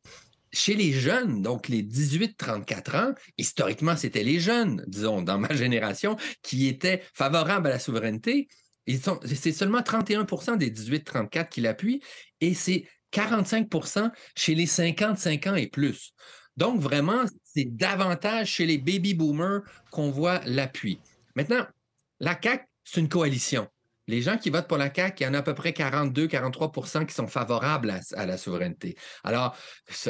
[0.52, 6.16] chez les jeunes, donc les 18-34 ans, historiquement, c'était les jeunes, disons, dans ma génération,
[6.42, 8.48] qui étaient favorables à la souveraineté.
[8.86, 12.02] C'est seulement 31% des 18-34 qui l'appuient
[12.40, 16.12] et c'est 45% chez les 55 ans et plus.
[16.56, 20.98] Donc, vraiment, c'est davantage chez les baby boomers qu'on voit l'appui.
[21.36, 21.64] Maintenant,
[22.18, 23.68] la CAQ c'est une coalition.
[24.09, 27.07] Les gens qui votent pour la CAQ, il y en a à peu près 42-43%
[27.07, 28.96] qui sont favorables à, la souveraineté.
[29.22, 29.57] Alors,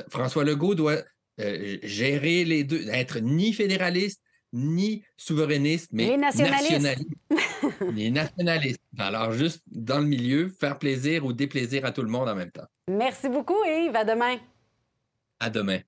[0.09, 1.03] François Legault doit
[1.40, 4.23] euh, gérer les deux, être ni fédéraliste,
[4.55, 7.05] ni souverainiste, mais nationaliste.
[7.93, 8.81] les nationalistes.
[8.99, 12.51] Alors, juste dans le milieu, faire plaisir ou déplaisir à tout le monde en même
[12.51, 12.66] temps.
[12.88, 13.95] Merci beaucoup, Yves.
[13.95, 14.38] À demain.
[15.38, 15.81] À demain.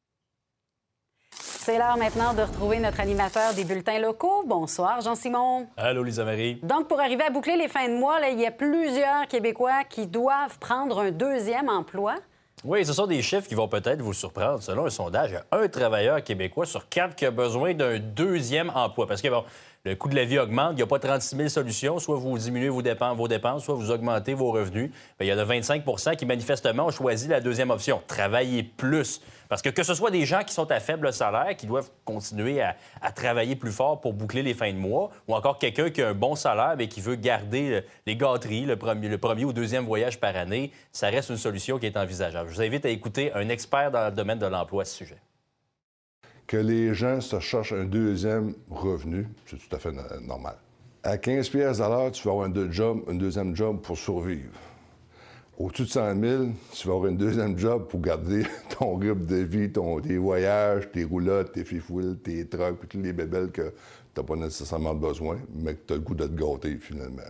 [1.64, 4.42] C'est l'heure maintenant de retrouver notre animateur des bulletins locaux.
[4.44, 5.68] Bonsoir, Jean-Simon.
[5.76, 6.56] Allô, Lisa Marie.
[6.60, 10.08] Donc, pour arriver à boucler les fins de mois, il y a plusieurs Québécois qui
[10.08, 12.16] doivent prendre un deuxième emploi.
[12.64, 14.60] Oui, ce sont des chiffres qui vont peut-être vous surprendre.
[14.60, 18.00] Selon un sondage, il y a un travailleur québécois sur quatre qui a besoin d'un
[18.00, 19.06] deuxième emploi.
[19.06, 19.44] Parce que, bon,
[19.84, 21.98] le coût de la vie augmente, il n'y a pas 36 000 solutions.
[21.98, 24.90] Soit vous diminuez vos dépenses, soit vous augmentez vos revenus.
[25.18, 29.20] Bien, il y en a 25% qui, manifestement, ont choisi la deuxième option, travailler plus.
[29.48, 32.62] Parce que que ce soit des gens qui sont à faible salaire, qui doivent continuer
[32.62, 32.76] à,
[33.12, 36.14] travailler plus fort pour boucler les fins de mois, ou encore quelqu'un qui a un
[36.14, 40.36] bon salaire mais qui veut garder les gâteries, premier, le premier ou deuxième voyage par
[40.36, 42.48] année, ça reste une solution qui est envisageable.
[42.50, 45.18] Je vous invite à écouter un expert dans le domaine de l'emploi à ce sujet
[46.52, 50.54] que les gens se cherchent un deuxième revenu, c'est tout à fait normal.
[51.02, 54.52] À 15 pièces à l'heure, tu vas avoir un, job, un deuxième job pour survivre.
[55.58, 58.42] Au-dessus de 100 000, tu vas avoir un deuxième job pour garder
[58.78, 63.14] ton rythme de vie, ton, tes voyages, tes roulottes, tes fifouilles, tes trucks, toutes les
[63.14, 63.72] bébelles que
[64.14, 67.22] tu n'as pas nécessairement besoin, mais que tu as le goût de te gâter finalement.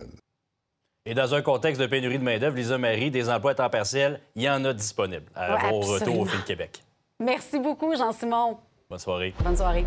[1.05, 4.19] Et dans un contexte de pénurie de main-d'œuvre, Lisa Marie, des emplois à temps partiel,
[4.35, 6.83] il y en a disponibles à vos retours au Fil Québec.
[7.21, 8.57] Merci beaucoup, Jean-Simon.
[9.43, 9.85] Bonne soirée.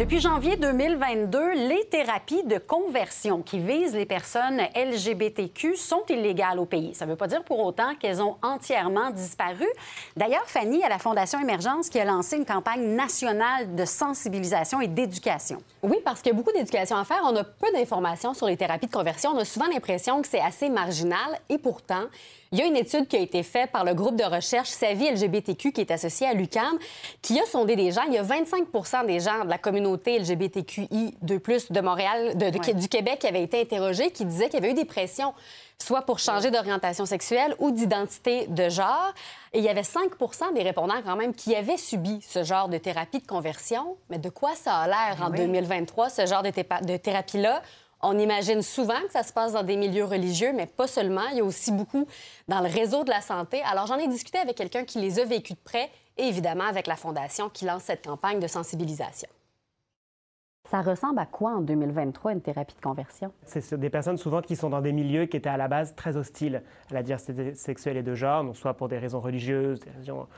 [0.00, 6.64] Depuis janvier 2022, les thérapies de conversion qui visent les personnes LGBTQ sont illégales au
[6.64, 6.94] pays.
[6.94, 9.66] Ça ne veut pas dire pour autant qu'elles ont entièrement disparu.
[10.16, 14.88] D'ailleurs, Fanny, à la Fondation Émergence, qui a lancé une campagne nationale de sensibilisation et
[14.88, 15.58] d'éducation.
[15.82, 17.20] Oui, parce qu'il y a beaucoup d'éducation à faire.
[17.24, 19.32] On a peu d'informations sur les thérapies de conversion.
[19.34, 22.06] On a souvent l'impression que c'est assez marginal et pourtant,
[22.52, 25.08] il y a une étude qui a été faite par le groupe de recherche Savie
[25.08, 26.78] LGBTQ qui est associé à l'UCAM,
[27.22, 28.02] qui a sondé des gens.
[28.08, 32.50] Il y a 25% des gens de la communauté LGBTQI de plus de Montréal, de,
[32.72, 35.34] du Québec qui avaient été interrogés, qui disaient qu'il y avait eu des pressions
[35.82, 39.12] soit pour changer d'orientation sexuelle ou d'identité de genre.
[39.52, 42.78] Et il y avait 5% des répondants quand même qui avaient subi ce genre de
[42.78, 43.96] thérapie de conversion.
[44.10, 47.62] Mais de quoi ça a l'air en 2023, ce genre de, de thérapie-là?
[48.02, 51.26] On imagine souvent que ça se passe dans des milieux religieux, mais pas seulement.
[51.32, 52.06] Il y a aussi beaucoup
[52.48, 53.62] dans le réseau de la santé.
[53.70, 56.86] Alors, j'en ai discuté avec quelqu'un qui les a vécus de près et évidemment avec
[56.86, 59.28] la Fondation qui lance cette campagne de sensibilisation.
[60.70, 63.32] Ça ressemble à quoi en 2023 une thérapie de conversion?
[63.42, 66.16] C'est des personnes souvent qui sont dans des milieux qui étaient à la base très
[66.16, 69.90] hostiles à la diversité sexuelle et de genre, donc soit pour des raisons religieuses, des
[69.90, 70.28] raisons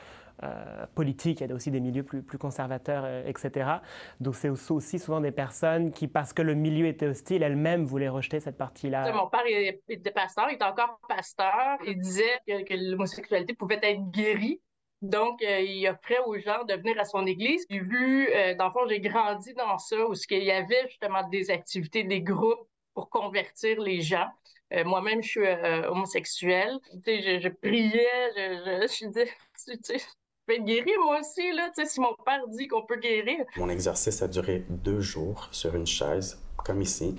[0.95, 3.73] politiques, il y a aussi des milieux plus, plus conservateurs, etc.
[4.21, 8.09] Donc c'est aussi souvent des personnes qui, parce que le milieu était hostile, elles-mêmes voulaient
[8.09, 9.13] rejeter cette partie-là.
[9.13, 11.77] Mon père était pasteur, il était encore pasteur.
[11.87, 14.63] Il disait que, que l'homosexualité pouvait être guérie
[15.03, 17.67] donc, euh, il offrait aux gens de venir à son église.
[17.69, 21.29] J'ai vu, euh, dans le fond, j'ai grandi dans ça, où il y avait justement
[21.29, 24.29] des activités, des groupes pour convertir les gens.
[24.73, 25.49] Euh, moi-même, je suis
[25.89, 26.79] homosexuelle.
[27.05, 29.27] Tu sais, je, priais, je, je, je disais,
[29.67, 30.05] tu sais, je
[30.47, 31.69] peux être guéri moi aussi, là.
[31.77, 33.45] Tu sais, si mon père dit qu'on peut guérir.
[33.57, 37.17] Mon exercice a duré deux jours sur une chaise, comme ici.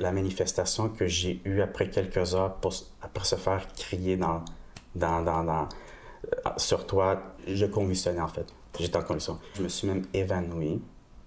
[0.00, 4.44] La manifestation que j'ai eue après quelques heures, pour, après se faire crier dans,
[4.96, 5.68] dans, dans, dans euh,
[6.56, 8.46] sur toi, je convulsionnais en fait.
[8.78, 9.38] J'étais en convulsion.
[9.54, 10.80] Je me suis même évanoui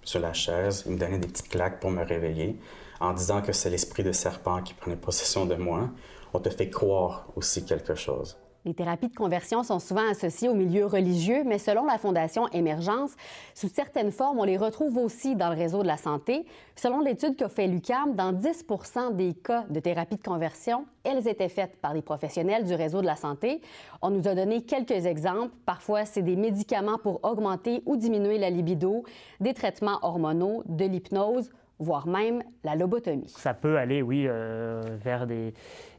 [0.03, 0.83] sur la chaise.
[0.85, 2.57] Il me donnait des petites claques pour me réveiller
[2.99, 5.89] en disant que c'est l'esprit de serpent qui prenait possession de moi.
[6.33, 8.37] On te fait croire aussi quelque chose.
[8.65, 13.11] Les thérapies de conversion sont souvent associées au milieu religieux, mais selon la Fondation Émergence,
[13.53, 16.45] sous certaines formes, on les retrouve aussi dans le réseau de la santé.
[16.77, 21.49] Selon l'étude qu'a fait l'UCAM, dans 10% des cas de thérapie de conversion, elles étaient
[21.49, 23.59] faites par des professionnels du réseau de la santé.
[24.01, 25.51] On nous a donné quelques exemples.
[25.65, 29.03] Parfois, c'est des médicaments pour augmenter ou diminuer la libido,
[29.41, 33.27] des traitements hormonaux, de l'hypnose, voire même la lobotomie.
[33.27, 35.53] Ça peut aller, oui, euh, vers des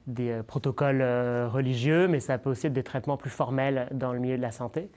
[0.06, 4.12] des euh, protocoles euh, religieux, mais ça peut aussi être des traitements plus formels dans
[4.12, 4.90] le milieu de la santé.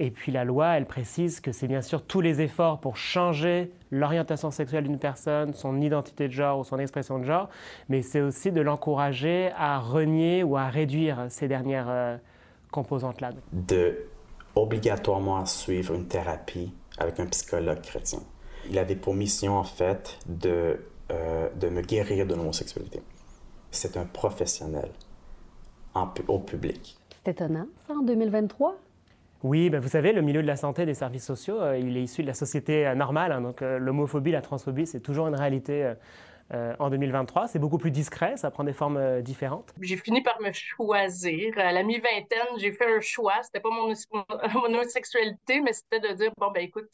[0.00, 3.72] Et puis la loi, elle précise que c'est bien sûr tous les efforts pour changer
[3.90, 7.48] l'orientation sexuelle d'une personne, son identité de genre ou son expression de genre,
[7.88, 12.16] mais c'est aussi de l'encourager à renier ou à réduire ces dernières euh,
[12.70, 13.30] composantes-là.
[13.52, 13.96] De
[14.54, 18.20] obligatoirement suivre une thérapie avec un psychologue chrétien.
[18.68, 23.00] Il avait pour mission en fait de, de me guérir de l'homosexualité
[23.70, 24.90] c'est un professionnel
[26.28, 26.96] au public.
[27.24, 28.76] C'est étonnant, ça, en 2023?
[29.44, 31.96] Oui, ben vous savez, le milieu de la santé et des services sociaux, euh, il
[31.96, 33.30] est issu de la société euh, normale.
[33.30, 35.94] Hein, donc euh, l'homophobie, la transphobie, c'est toujours une réalité
[36.50, 37.46] en 2023.
[37.48, 39.74] C'est beaucoup plus discret, ça prend des formes différentes.
[39.82, 41.52] J'ai fini par me choisir.
[41.58, 43.34] À la mi-vingtaine, j'ai fait un choix.
[43.42, 43.92] C'était pas mon,
[44.54, 46.88] mon homosexualité, mais c'était de dire, bon, ben écoute,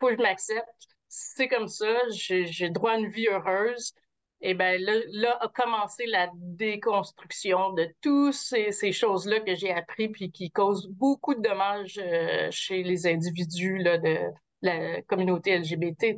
[0.00, 0.66] faut que je m'accepte.
[1.06, 3.94] C'est comme ça, j'ai droit à une vie heureuse
[4.42, 10.30] et bien là, a commencé la déconstruction de toutes ces, choses-là que j'ai appris puis
[10.30, 14.18] qui causent beaucoup de dommages euh, chez les individus là, de
[14.62, 16.16] la communauté LGBT.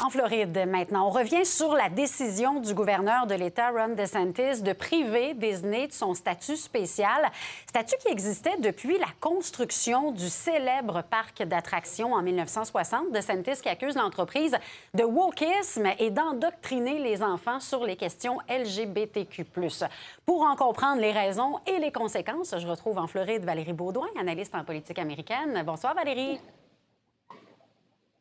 [0.00, 4.72] En Floride, maintenant, on revient sur la décision du gouverneur de l'État, Ron DeSantis, de
[4.72, 7.30] priver Disney de son statut spécial,
[7.66, 13.10] statut qui existait depuis la construction du célèbre parc d'attractions en 1960.
[13.10, 14.56] DeSantis qui accuse l'entreprise
[14.94, 19.46] de wokisme et d'endoctriner les enfants sur les questions LGBTQ.
[20.24, 24.54] Pour en comprendre les raisons et les conséquences, je retrouve en Floride Valérie Baudouin, analyste
[24.54, 25.60] en politique américaine.
[25.66, 26.38] Bonsoir, Valérie.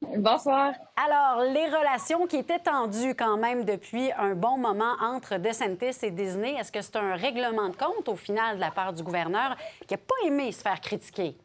[0.01, 0.73] Bonsoir.
[0.95, 6.11] Alors, les relations qui étaient tendues quand même depuis un bon moment entre DeSantis et
[6.11, 9.57] Disney, est-ce que c'est un règlement de compte au final de la part du gouverneur
[9.87, 11.35] qui n'a pas aimé se faire critiquer?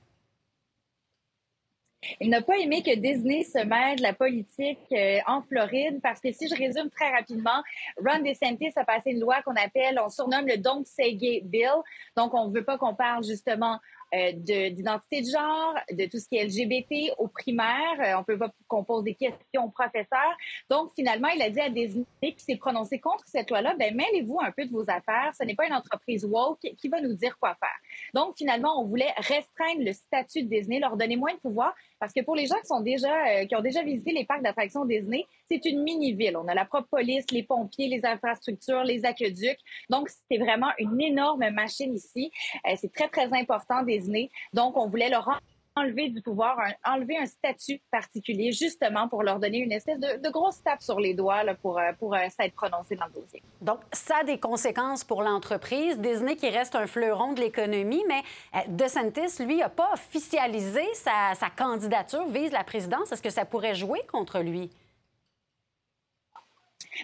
[2.21, 6.21] Il n'a pas aimé que Disney se mêle de la politique euh, en Floride parce
[6.21, 7.63] que si je résume très rapidement,
[8.05, 11.71] Ron DeSantis a passé une loi qu'on appelle, on surnomme le Don't Say Gay Bill.
[12.17, 13.79] Donc, on ne veut pas qu'on parle justement
[14.13, 17.99] d'identité de, genre, de tout ce qui est LGBT au primaire.
[18.01, 20.37] Euh, on peut pas qu'on pose des questions aux professeurs.
[20.69, 24.39] Donc, finalement, il a dit à Disney qui s'est prononcé contre cette loi-là, ben mêlez-vous
[24.41, 25.33] un peu de vos affaires.
[25.39, 27.69] Ce n'est pas une entreprise woke qui va nous dire quoi faire.
[28.15, 32.13] Donc, finalement, on voulait restreindre le statut de Disney, leur donner moins de pouvoir, parce
[32.13, 34.85] que pour les gens qui sont déjà, euh, qui ont déjà visité les parcs d'attractions
[34.85, 36.37] Disney, c'est une mini-ville.
[36.37, 39.61] On a la propre police, les pompiers, les infrastructures, les aqueducs.
[39.89, 42.33] Donc, c'est vraiment une énorme machine ici.
[42.75, 44.31] c'est très, très important, Disney.
[44.53, 45.29] Donc, on voulait leur
[45.77, 50.63] enlever du pouvoir, enlever un statut particulier, justement pour leur donner une espèce de, grosse
[50.63, 53.43] tape sur les doigts pour, euh, pour euh, s'être prononcé dans le dossier.
[53.61, 55.99] Donc, ça a des conséquences pour l'entreprise.
[55.99, 58.23] Disney qui reste un fleuron de l'économie, mais
[58.55, 63.13] euh, DeSantis, lui, n'a pas officialisé sa, sa candidature, vise la présidence.
[63.13, 64.71] Est-ce que ça pourrait jouer contre lui?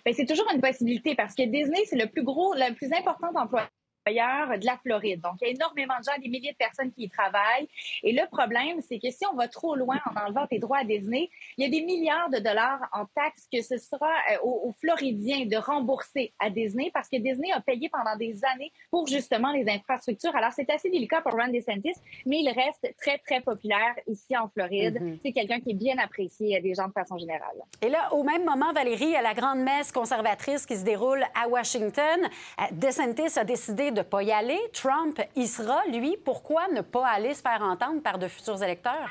[0.04, 3.28] Ben, c'est toujours une possibilité parce que Disney, c'est le plus gros, le plus important
[3.34, 3.68] employeur
[4.08, 5.20] de la Floride.
[5.20, 7.68] Donc, il y a énormément de gens, des milliers de personnes qui y travaillent.
[8.02, 10.84] Et le problème, c'est que si on va trop loin en enlevant tes droits à
[10.84, 14.74] Disney, il y a des milliards de dollars en taxes que ce sera euh, aux,
[14.80, 19.52] Floridiens de rembourser à Disney parce que Disney a payé pendant des années pour justement
[19.52, 20.34] les infrastructures.
[20.36, 21.94] Alors, c'est assez délicat pour Ron DeSantis,
[22.26, 25.00] mais il reste très, très populaire ici en Floride.
[25.00, 25.18] Mm-hmm.
[25.24, 27.56] C'est quelqu'un qui est bien apprécié des gens de façon générale.
[27.82, 31.48] Et là, au même moment, Valérie, à la grande messe conservatrice qui se déroule à
[31.48, 32.20] Washington,
[32.60, 34.58] euh, DeSantis a décidé de de ne pas y aller.
[34.72, 36.16] Trump y sera, lui.
[36.24, 39.10] Pourquoi ne pas aller se faire entendre par de futurs électeurs?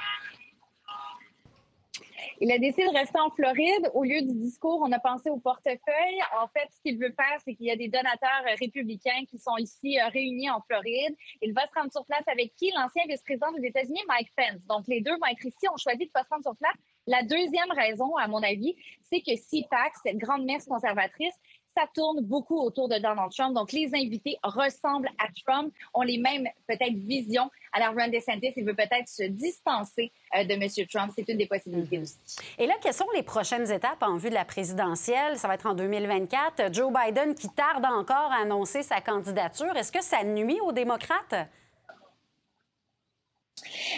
[2.40, 3.90] Il a décidé de rester en Floride.
[3.96, 6.22] Au lieu du discours, on a pensé au portefeuille.
[6.40, 9.58] En fait, ce qu'il veut faire, c'est qu'il y a des donateurs républicains qui sont
[9.58, 11.16] ici euh, réunis en Floride.
[11.42, 12.72] Il va se rendre sur place avec qui?
[12.76, 14.62] L'ancien vice-président des États-Unis, Mike Pence.
[14.70, 15.68] Donc, les deux vont être ici.
[15.74, 16.76] On choisit de pas se rendre sur place.
[17.08, 18.76] La deuxième raison, à mon avis,
[19.10, 21.36] c'est que CPAC, cette grande messe conservatrice,
[21.78, 23.53] ça tourne beaucoup autour de Donald Trump.
[23.53, 27.49] Donc, les invités ressemblent à Trump, ont les mêmes peut-être visions.
[27.71, 30.88] Alors, Ron DeSantis, il veut peut-être se distancer euh, de M.
[30.88, 31.11] Trump.
[31.15, 32.17] C'est une des possibilités aussi.
[32.57, 35.38] Et là, quelles sont les prochaines étapes en vue de la présidentielle?
[35.38, 36.73] Ça va être en 2024.
[36.73, 39.75] Joe Biden qui tarde encore à annoncer sa candidature.
[39.75, 41.36] Est-ce que ça nuit aux démocrates?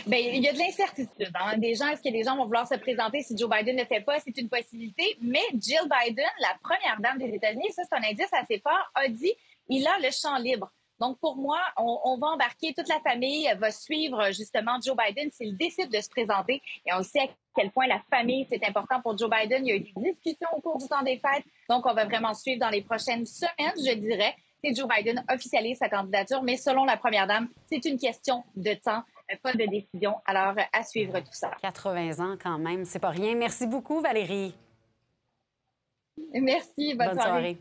[0.05, 1.31] Bien, il y a de l'incertitude.
[1.35, 1.57] Hein.
[1.57, 3.87] Des gens, est-ce que les gens vont vouloir se présenter si Joe Biden ne le
[3.87, 4.19] fait pas?
[4.19, 5.17] C'est une possibilité.
[5.21, 9.07] Mais Jill Biden, la première dame des États-Unis, ça, c'est un indice assez fort, a
[9.07, 9.33] dit
[9.67, 10.71] il a le champ libre.
[10.99, 15.55] Donc, pour moi, on, va embarquer, toute la famille va suivre justement Joe Biden s'il
[15.55, 16.61] décide de se présenter.
[16.85, 19.65] Et on sait à quel point la famille, c'est important pour Joe Biden.
[19.65, 21.45] Il y a eu des discussions au cours du temps des fêtes.
[21.69, 25.77] Donc, on va vraiment suivre dans les prochaines semaines, je dirais, si Joe Biden officialise
[25.77, 26.43] sa candidature.
[26.43, 29.03] Mais selon la première dame, c'est une question de temps
[29.37, 30.15] pas de décision.
[30.25, 31.51] Alors, à suivre tout ça.
[31.61, 33.35] 80 ans quand même, c'est pas rien.
[33.35, 34.55] Merci beaucoup, Valérie.
[36.33, 37.57] Merci, bonne, soirée.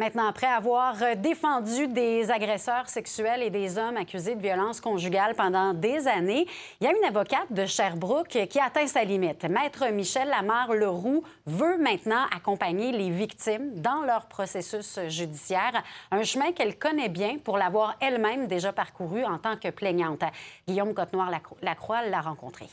[0.00, 5.74] Maintenant, après avoir défendu des agresseurs sexuels et des hommes accusés de violence conjugale pendant
[5.74, 6.46] des années,
[6.80, 9.44] il y a une avocate de Sherbrooke qui atteint sa limite.
[9.44, 16.78] Maître Michel Lamar-Leroux veut maintenant accompagner les victimes dans leur processus judiciaire, un chemin qu'elle
[16.78, 20.22] connaît bien pour l'avoir elle-même déjà parcouru en tant que plaignante.
[20.66, 22.64] Guillaume Cotenoir-Lacroix l'a rencontré.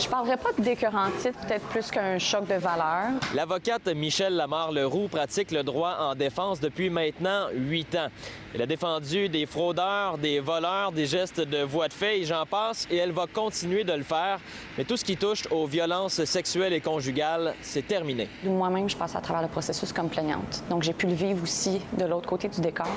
[0.00, 3.10] Je parlerai pas de d'écœurant peut-être plus qu'un choc de valeur.
[3.34, 8.08] L'avocate Michel Lamar-Leroux pratique le droit en défense depuis maintenant huit ans.
[8.54, 12.46] Elle a défendu des fraudeurs, des voleurs, des gestes de voie de fait et j'en
[12.46, 14.40] passe, et elle va continuer de le faire.
[14.78, 18.28] Mais tout ce qui touche aux violences sexuelles et conjugales, c'est terminé.
[18.42, 20.64] Moi-même, je passe à travers le processus comme plaignante.
[20.68, 22.88] Donc, j'ai pu le vivre aussi de l'autre côté du décor.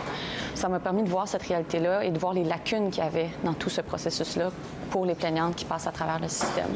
[0.55, 3.29] Ça m'a permis de voir cette réalité-là et de voir les lacunes qu'il y avait
[3.43, 4.51] dans tout ce processus-là
[4.89, 6.71] pour les plaignantes qui passent à travers le système.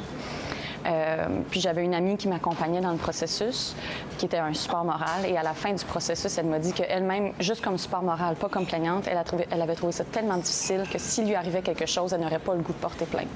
[0.85, 3.75] Euh, puis j'avais une amie qui m'accompagnait dans le processus,
[4.17, 5.25] qui était un support moral.
[5.27, 8.47] Et à la fin du processus, elle m'a dit qu'elle-même, juste comme support moral, pas
[8.47, 12.13] comme plaignante, elle, elle avait trouvé ça tellement difficile que s'il lui arrivait quelque chose,
[12.13, 13.27] elle n'aurait pas le goût de porter plainte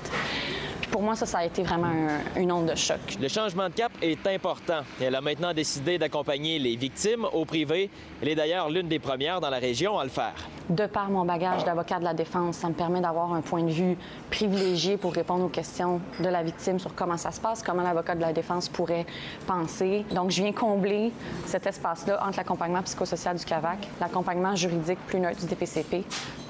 [0.92, 1.90] pour moi, ça, ça a été vraiment
[2.36, 3.00] une onde de choc.
[3.20, 4.82] Le changement de cap est important.
[5.02, 7.90] Elle a maintenant décidé d'accompagner les victimes au privé.
[8.22, 10.34] Elle est d'ailleurs l'une des premières dans la région à le faire.
[10.70, 13.72] De par mon bagage d'avocat de la défense, ça me permet d'avoir un point de
[13.72, 13.98] vue
[14.30, 18.16] privilégié pour répondre aux questions de la victime sur comment ça se passe, comment l'avocat
[18.16, 19.06] de la défense pourrait
[19.48, 20.06] penser.
[20.14, 21.12] Donc, je viens combler
[21.46, 26.04] cet espace-là entre l'accompagnement psychosocial du CAVAC, l'accompagnement juridique plus neutre du DPCP.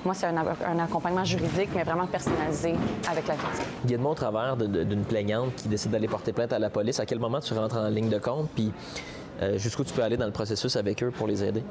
[0.04, 2.74] Moi, c'est un, un, accompagnement juridique, mais vraiment personnalisé
[3.10, 3.66] avec la victime.
[4.58, 7.00] D'une plaignante qui décide d'aller porter plainte à la police.
[7.00, 8.50] À quel moment tu rentres en ligne de compte?
[8.56, 8.72] Puis
[9.42, 11.64] euh, jusqu'où tu peux aller dans le processus avec eux pour les aider?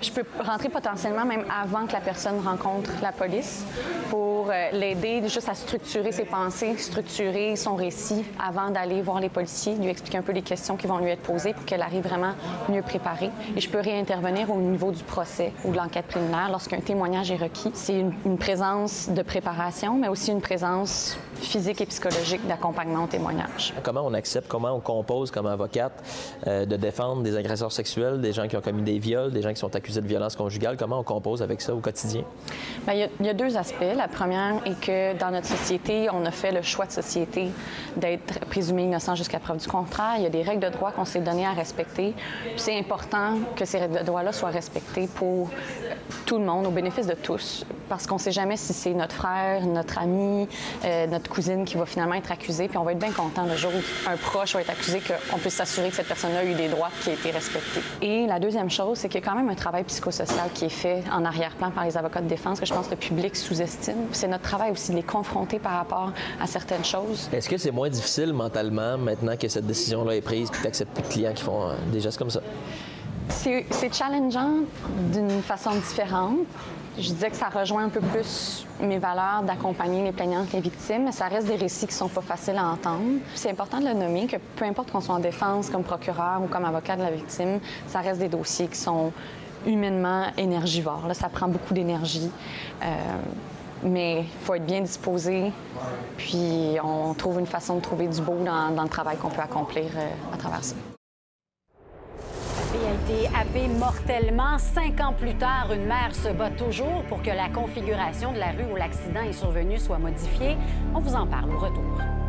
[0.00, 3.64] Je peux rentrer potentiellement même avant que la personne rencontre la police
[4.08, 9.28] pour euh, l'aider juste à structurer ses pensées, structurer son récit avant d'aller voir les
[9.28, 12.04] policiers, lui expliquer un peu les questions qui vont lui être posées pour qu'elle arrive
[12.04, 12.32] vraiment
[12.68, 13.30] mieux préparée.
[13.56, 17.36] Et je peux réintervenir au niveau du procès ou de l'enquête préliminaire lorsqu'un témoignage est
[17.36, 17.70] requis.
[17.74, 23.74] C'est une, présence de préparation, mais aussi une présence physique et psychologique d'accompagnement au témoignage.
[23.82, 25.92] Comment on accepte, comment on compose comme avocate
[26.46, 26.91] euh, de défense
[27.22, 30.00] des agresseurs sexuels, des gens qui ont commis des viols, des gens qui sont accusés
[30.00, 30.76] de violence conjugale.
[30.76, 32.22] Comment on compose avec ça au quotidien?
[32.86, 33.94] Bien, il, y a, deux aspects.
[33.96, 37.48] La première est que dans notre société, on a fait le choix de société
[37.96, 40.14] d'être présumé innocent jusqu'à preuve du contraire.
[40.18, 42.14] Il y a des règles de droit qu'on s'est données à respecter.
[42.56, 45.50] C'est important que ces règles de droit-là soient respectées pour
[46.26, 49.14] tout le monde, au bénéfice de tous, parce qu'on ne sait jamais si c'est notre
[49.14, 50.48] frère, notre ami,
[50.84, 52.68] euh, notre cousine qui va finalement être accusé.
[52.68, 55.38] Puis on va être bien content le jour où un proche va être accusé qu'on
[55.38, 57.80] puisse s'assurer que cette personne-là a eu des droits qui a été respecté.
[58.00, 60.70] Et la deuxième chose, c'est qu'il y a quand même un travail psychosocial qui est
[60.70, 64.08] fait en arrière-plan par les avocats de défense que je pense que le public sous-estime.
[64.12, 67.28] C'est notre travail aussi de les confronter par rapport à certaines choses.
[67.32, 70.84] Est-ce que c'est moins difficile mentalement maintenant que cette décision-là est prise puis que tu
[70.84, 72.40] plus de clients qui font euh, des gestes comme ça?
[73.28, 74.60] C'est challengeant
[75.12, 76.38] d'une façon différente
[76.98, 81.04] je disais que ça rejoint un peu plus mes valeurs d'accompagner les plaignantes, les victimes,
[81.04, 83.20] mais ça reste des récits qui sont pas faciles à entendre.
[83.34, 86.48] C'est important de le nommer que peu importe qu'on soit en défense comme procureur ou
[86.48, 89.12] comme avocat de la victime, ça reste des dossiers qui sont
[89.66, 91.06] humainement énergivores.
[91.06, 92.30] Là, ça prend beaucoup d'énergie.
[92.82, 92.86] Euh,
[93.84, 95.50] mais il faut être bien disposé,
[96.16, 99.86] puis on trouve une façon de trouver du beau dans, le travail qu'on peut accomplir
[99.96, 100.76] euh, à travers ça.
[104.58, 108.50] Cinq ans plus tard, une mère se bat toujours pour que la configuration de la
[108.50, 110.56] rue où l'accident est survenu soit modifiée.
[110.94, 112.21] On vous en parle au retour.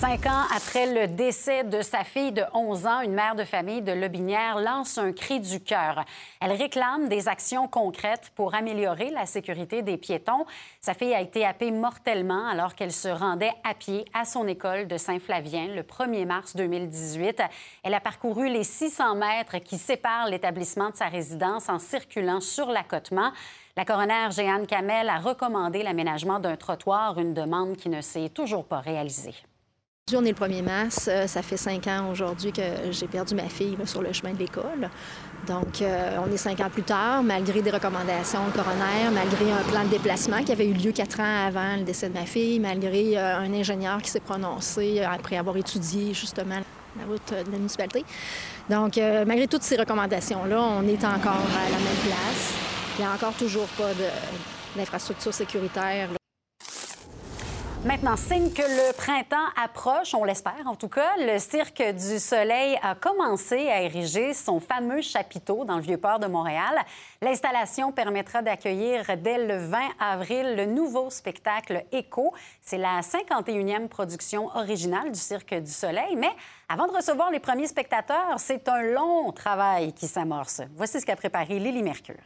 [0.00, 3.82] Cinq ans après le décès de sa fille de 11 ans, une mère de famille
[3.82, 6.04] de Lobinière lance un cri du cœur.
[6.40, 10.46] Elle réclame des actions concrètes pour améliorer la sécurité des piétons.
[10.80, 14.86] Sa fille a été happée mortellement alors qu'elle se rendait à pied à son école
[14.86, 17.42] de Saint-Flavien le 1er mars 2018.
[17.82, 22.68] Elle a parcouru les 600 mètres qui séparent l'établissement de sa résidence en circulant sur
[22.68, 23.32] l'accotement.
[23.76, 28.64] La coroner Jeanne Kamel a recommandé l'aménagement d'un trottoir, une demande qui ne s'est toujours
[28.64, 29.34] pas réalisée.
[30.16, 31.08] On est le 1er mars.
[31.10, 34.38] Euh, ça fait cinq ans aujourd'hui que j'ai perdu ma fille sur le chemin de
[34.38, 34.88] l'école.
[35.46, 39.84] Donc, euh, on est cinq ans plus tard, malgré des recommandations coroner, malgré un plan
[39.84, 43.18] de déplacement qui avait eu lieu quatre ans avant le décès de ma fille, malgré
[43.18, 46.60] euh, un ingénieur qui s'est prononcé après avoir étudié justement
[46.98, 48.04] la route de la municipalité.
[48.70, 52.54] Donc, malgré toutes ces recommandations-là, on est encore à la même place.
[52.98, 53.90] Il n'y a encore toujours pas
[54.74, 56.08] d'infrastructure sécuritaire
[57.84, 62.76] Maintenant, signe que le printemps approche, on l'espère en tout cas, le Cirque du Soleil
[62.82, 66.74] a commencé à ériger son fameux chapiteau dans le Vieux-Port de Montréal.
[67.22, 72.34] L'installation permettra d'accueillir dès le 20 avril le nouveau spectacle Écho.
[72.60, 76.34] C'est la 51e production originale du Cirque du Soleil, mais
[76.68, 80.62] avant de recevoir les premiers spectateurs, c'est un long travail qui s'amorce.
[80.74, 82.16] Voici ce qu'a préparé Lily Mercure.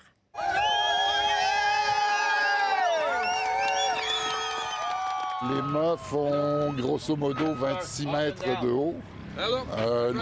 [5.51, 8.95] Les mâts font grosso modo 26 mètres de haut.
[9.79, 10.13] Euh,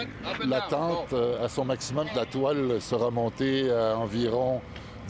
[0.47, 4.61] la tente, à son maximum, la toile sera montée à environ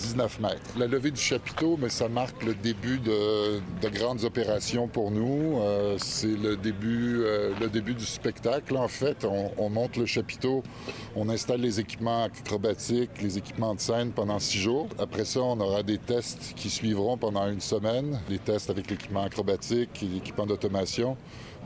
[0.01, 0.79] 19 mètres.
[0.79, 5.61] La levée du chapiteau, mais ça marque le début de, grandes opérations pour nous.
[5.61, 8.77] Euh, c'est le début, euh, le début du spectacle.
[8.77, 10.63] En fait, on, monte le chapiteau,
[11.15, 14.89] on installe les équipements acrobatiques, les équipements de scène pendant six jours.
[14.99, 19.25] Après ça, on aura des tests qui suivront pendant une semaine, des tests avec l'équipement
[19.25, 21.17] acrobatique et l'équipement d'automation.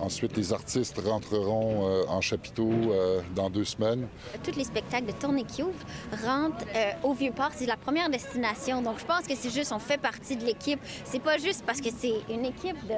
[0.00, 4.08] Ensuite, les artistes rentreront euh, en chapiteau euh, dans deux semaines.
[4.42, 5.66] Tous les spectacles de Tournée Cube
[6.24, 7.50] rentrent euh, au Vieux-Port.
[7.54, 8.82] C'est la première destination.
[8.82, 10.80] Donc, je pense que c'est juste, on fait partie de l'équipe.
[11.04, 12.94] C'est pas juste parce que c'est une équipe de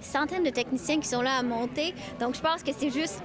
[0.00, 1.94] centaines de techniciens qui sont là à monter.
[2.18, 3.22] Donc, je pense que c'est juste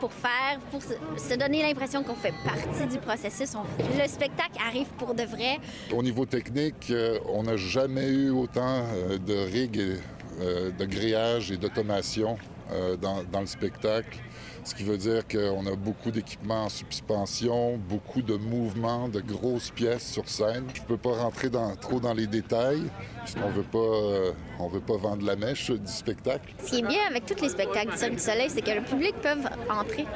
[0.00, 3.52] pour faire, pour se donner l'impression qu'on fait partie du processus.
[3.78, 5.58] le spectacle arrive pour de vrai.
[5.94, 6.92] Au niveau technique,
[7.26, 8.82] on n'a jamais eu autant
[9.26, 9.98] de rigs
[10.40, 12.38] de grillage et d'automation
[12.72, 14.18] euh, dans, le spectacle.
[14.64, 19.70] Ce qui veut dire qu'on a beaucoup d'équipements en suspension, beaucoup de mouvements, de grosses
[19.70, 20.64] pièces sur scène.
[20.74, 22.82] Je ne peux pas rentrer trop dans les détails,
[23.22, 24.32] puisqu'on veut euh,
[24.72, 26.54] veut pas vendre la mèche du spectacle.
[26.62, 28.82] Ce qui est bien avec tous les spectacles du Cirque du Soleil, c'est que le
[28.82, 29.36] public peut
[29.70, 30.06] entrer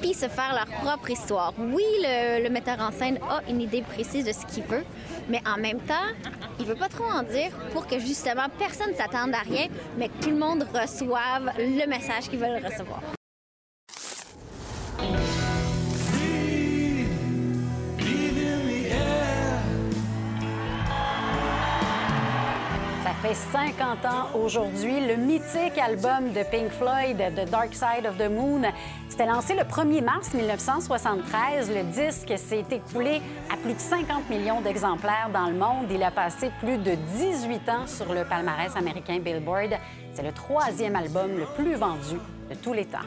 [0.00, 1.52] puis se faire leur propre histoire.
[1.58, 4.84] Oui, le, metteur en scène a une idée précise de ce qu'il veut,
[5.28, 5.94] mais en même temps,
[6.58, 9.66] il veut pas trop en dire pour que justement personne ne s'attende à rien,
[9.98, 13.00] mais que tout le monde reçoive le message qu'ils veulent recevoir.
[23.34, 25.06] Fait 50 ans aujourd'hui.
[25.06, 28.62] Le mythique album de Pink Floyd, The Dark Side of the Moon,
[29.08, 31.70] s'était lancé le 1er mars 1973.
[31.70, 33.20] Le disque s'est écoulé
[33.52, 35.86] à plus de 50 millions d'exemplaires dans le monde.
[35.90, 39.74] Il a passé plus de 18 ans sur le palmarès américain Billboard.
[40.12, 42.16] C'est le troisième album le plus vendu
[42.50, 42.98] de tous les temps.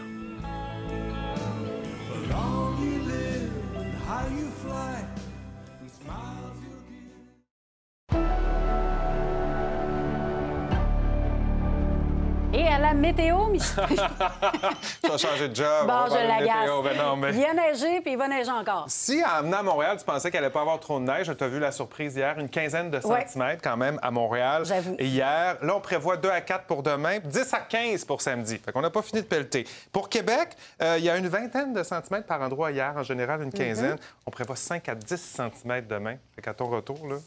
[12.53, 13.85] Et à la météo, Michel.
[15.03, 15.85] tu vas changer de job.
[15.85, 16.69] Bon, je l'agace.
[17.21, 18.85] Ben il a neigé, puis il va neiger encore.
[18.87, 21.43] Si, en venant à Montréal, tu pensais qu'elle allait pas avoir trop de neige, tu
[21.43, 24.63] as vu la surprise hier, une quinzaine de centimètres quand même à Montréal.
[24.65, 24.95] J'avoue.
[24.97, 28.57] Hier, là, on prévoit 2 à 4 pour demain, 10 à 15 pour samedi.
[28.63, 29.67] Fait qu'on n'a pas fini de pelleter.
[29.91, 33.41] Pour Québec, euh, il y a une vingtaine de centimètres par endroit hier, en général
[33.43, 33.95] une quinzaine.
[33.95, 34.25] Mm-hmm.
[34.25, 36.15] On prévoit 5 à 10 centimètres demain.
[36.35, 37.17] Fait qu'à ton retour, là,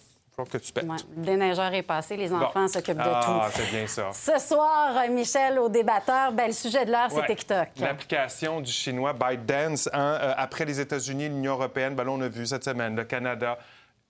[0.49, 0.85] que tu pètes.
[0.85, 3.33] Le déneigeur est passé, les enfants s'occupent de ah, tout.
[3.33, 4.11] Ah, c'est bien ça.
[4.13, 7.69] Ce soir, Michel, au débatteur, ben, le sujet de l'heure, c'est TikTok.
[7.79, 12.29] L'application du chinois ByteDance, hein, euh, après les États-Unis, l'Union européenne, ben, là, on a
[12.29, 13.59] vu cette semaine le Canada,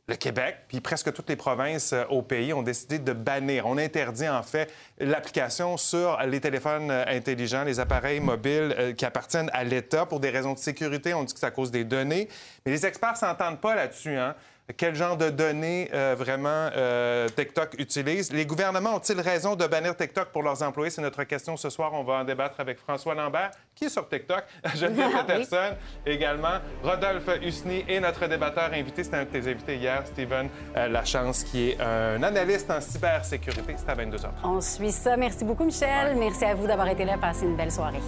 [0.06, 3.66] le Québec, puis presque toutes les provinces euh, au pays ont décidé de bannir.
[3.66, 9.50] On interdit en fait l'application sur les téléphones euh, intelligents, les appareils mobiles qui appartiennent
[9.52, 11.14] à l'État pour des raisons de sécurité.
[11.14, 12.28] On dit que ça cause des données.
[12.64, 14.16] Mais les experts s'entendent pas là-dessus.
[14.16, 14.34] Hein?
[14.76, 18.32] Quel genre de données euh, vraiment euh, TikTok utilise?
[18.32, 20.90] Les gouvernements ont-ils raison de bannir TikTok pour leurs employés?
[20.90, 21.92] C'est notre question ce soir.
[21.94, 24.44] On va en débattre avec François Lambert, qui est sur TikTok,
[24.74, 29.76] Geneviève Ah Peterson également, Rodolphe Husny et notre débatteur invité, c'était un de tes invités
[29.76, 33.74] hier, Steven euh, Lachance, qui est un analyste en cybersécurité.
[33.76, 34.28] C'est à 22h.
[34.44, 35.16] On suit ça.
[35.16, 36.16] Merci beaucoup, Michel.
[36.16, 37.16] Merci à vous d'avoir été là.
[37.18, 38.00] Passez une belle soirée.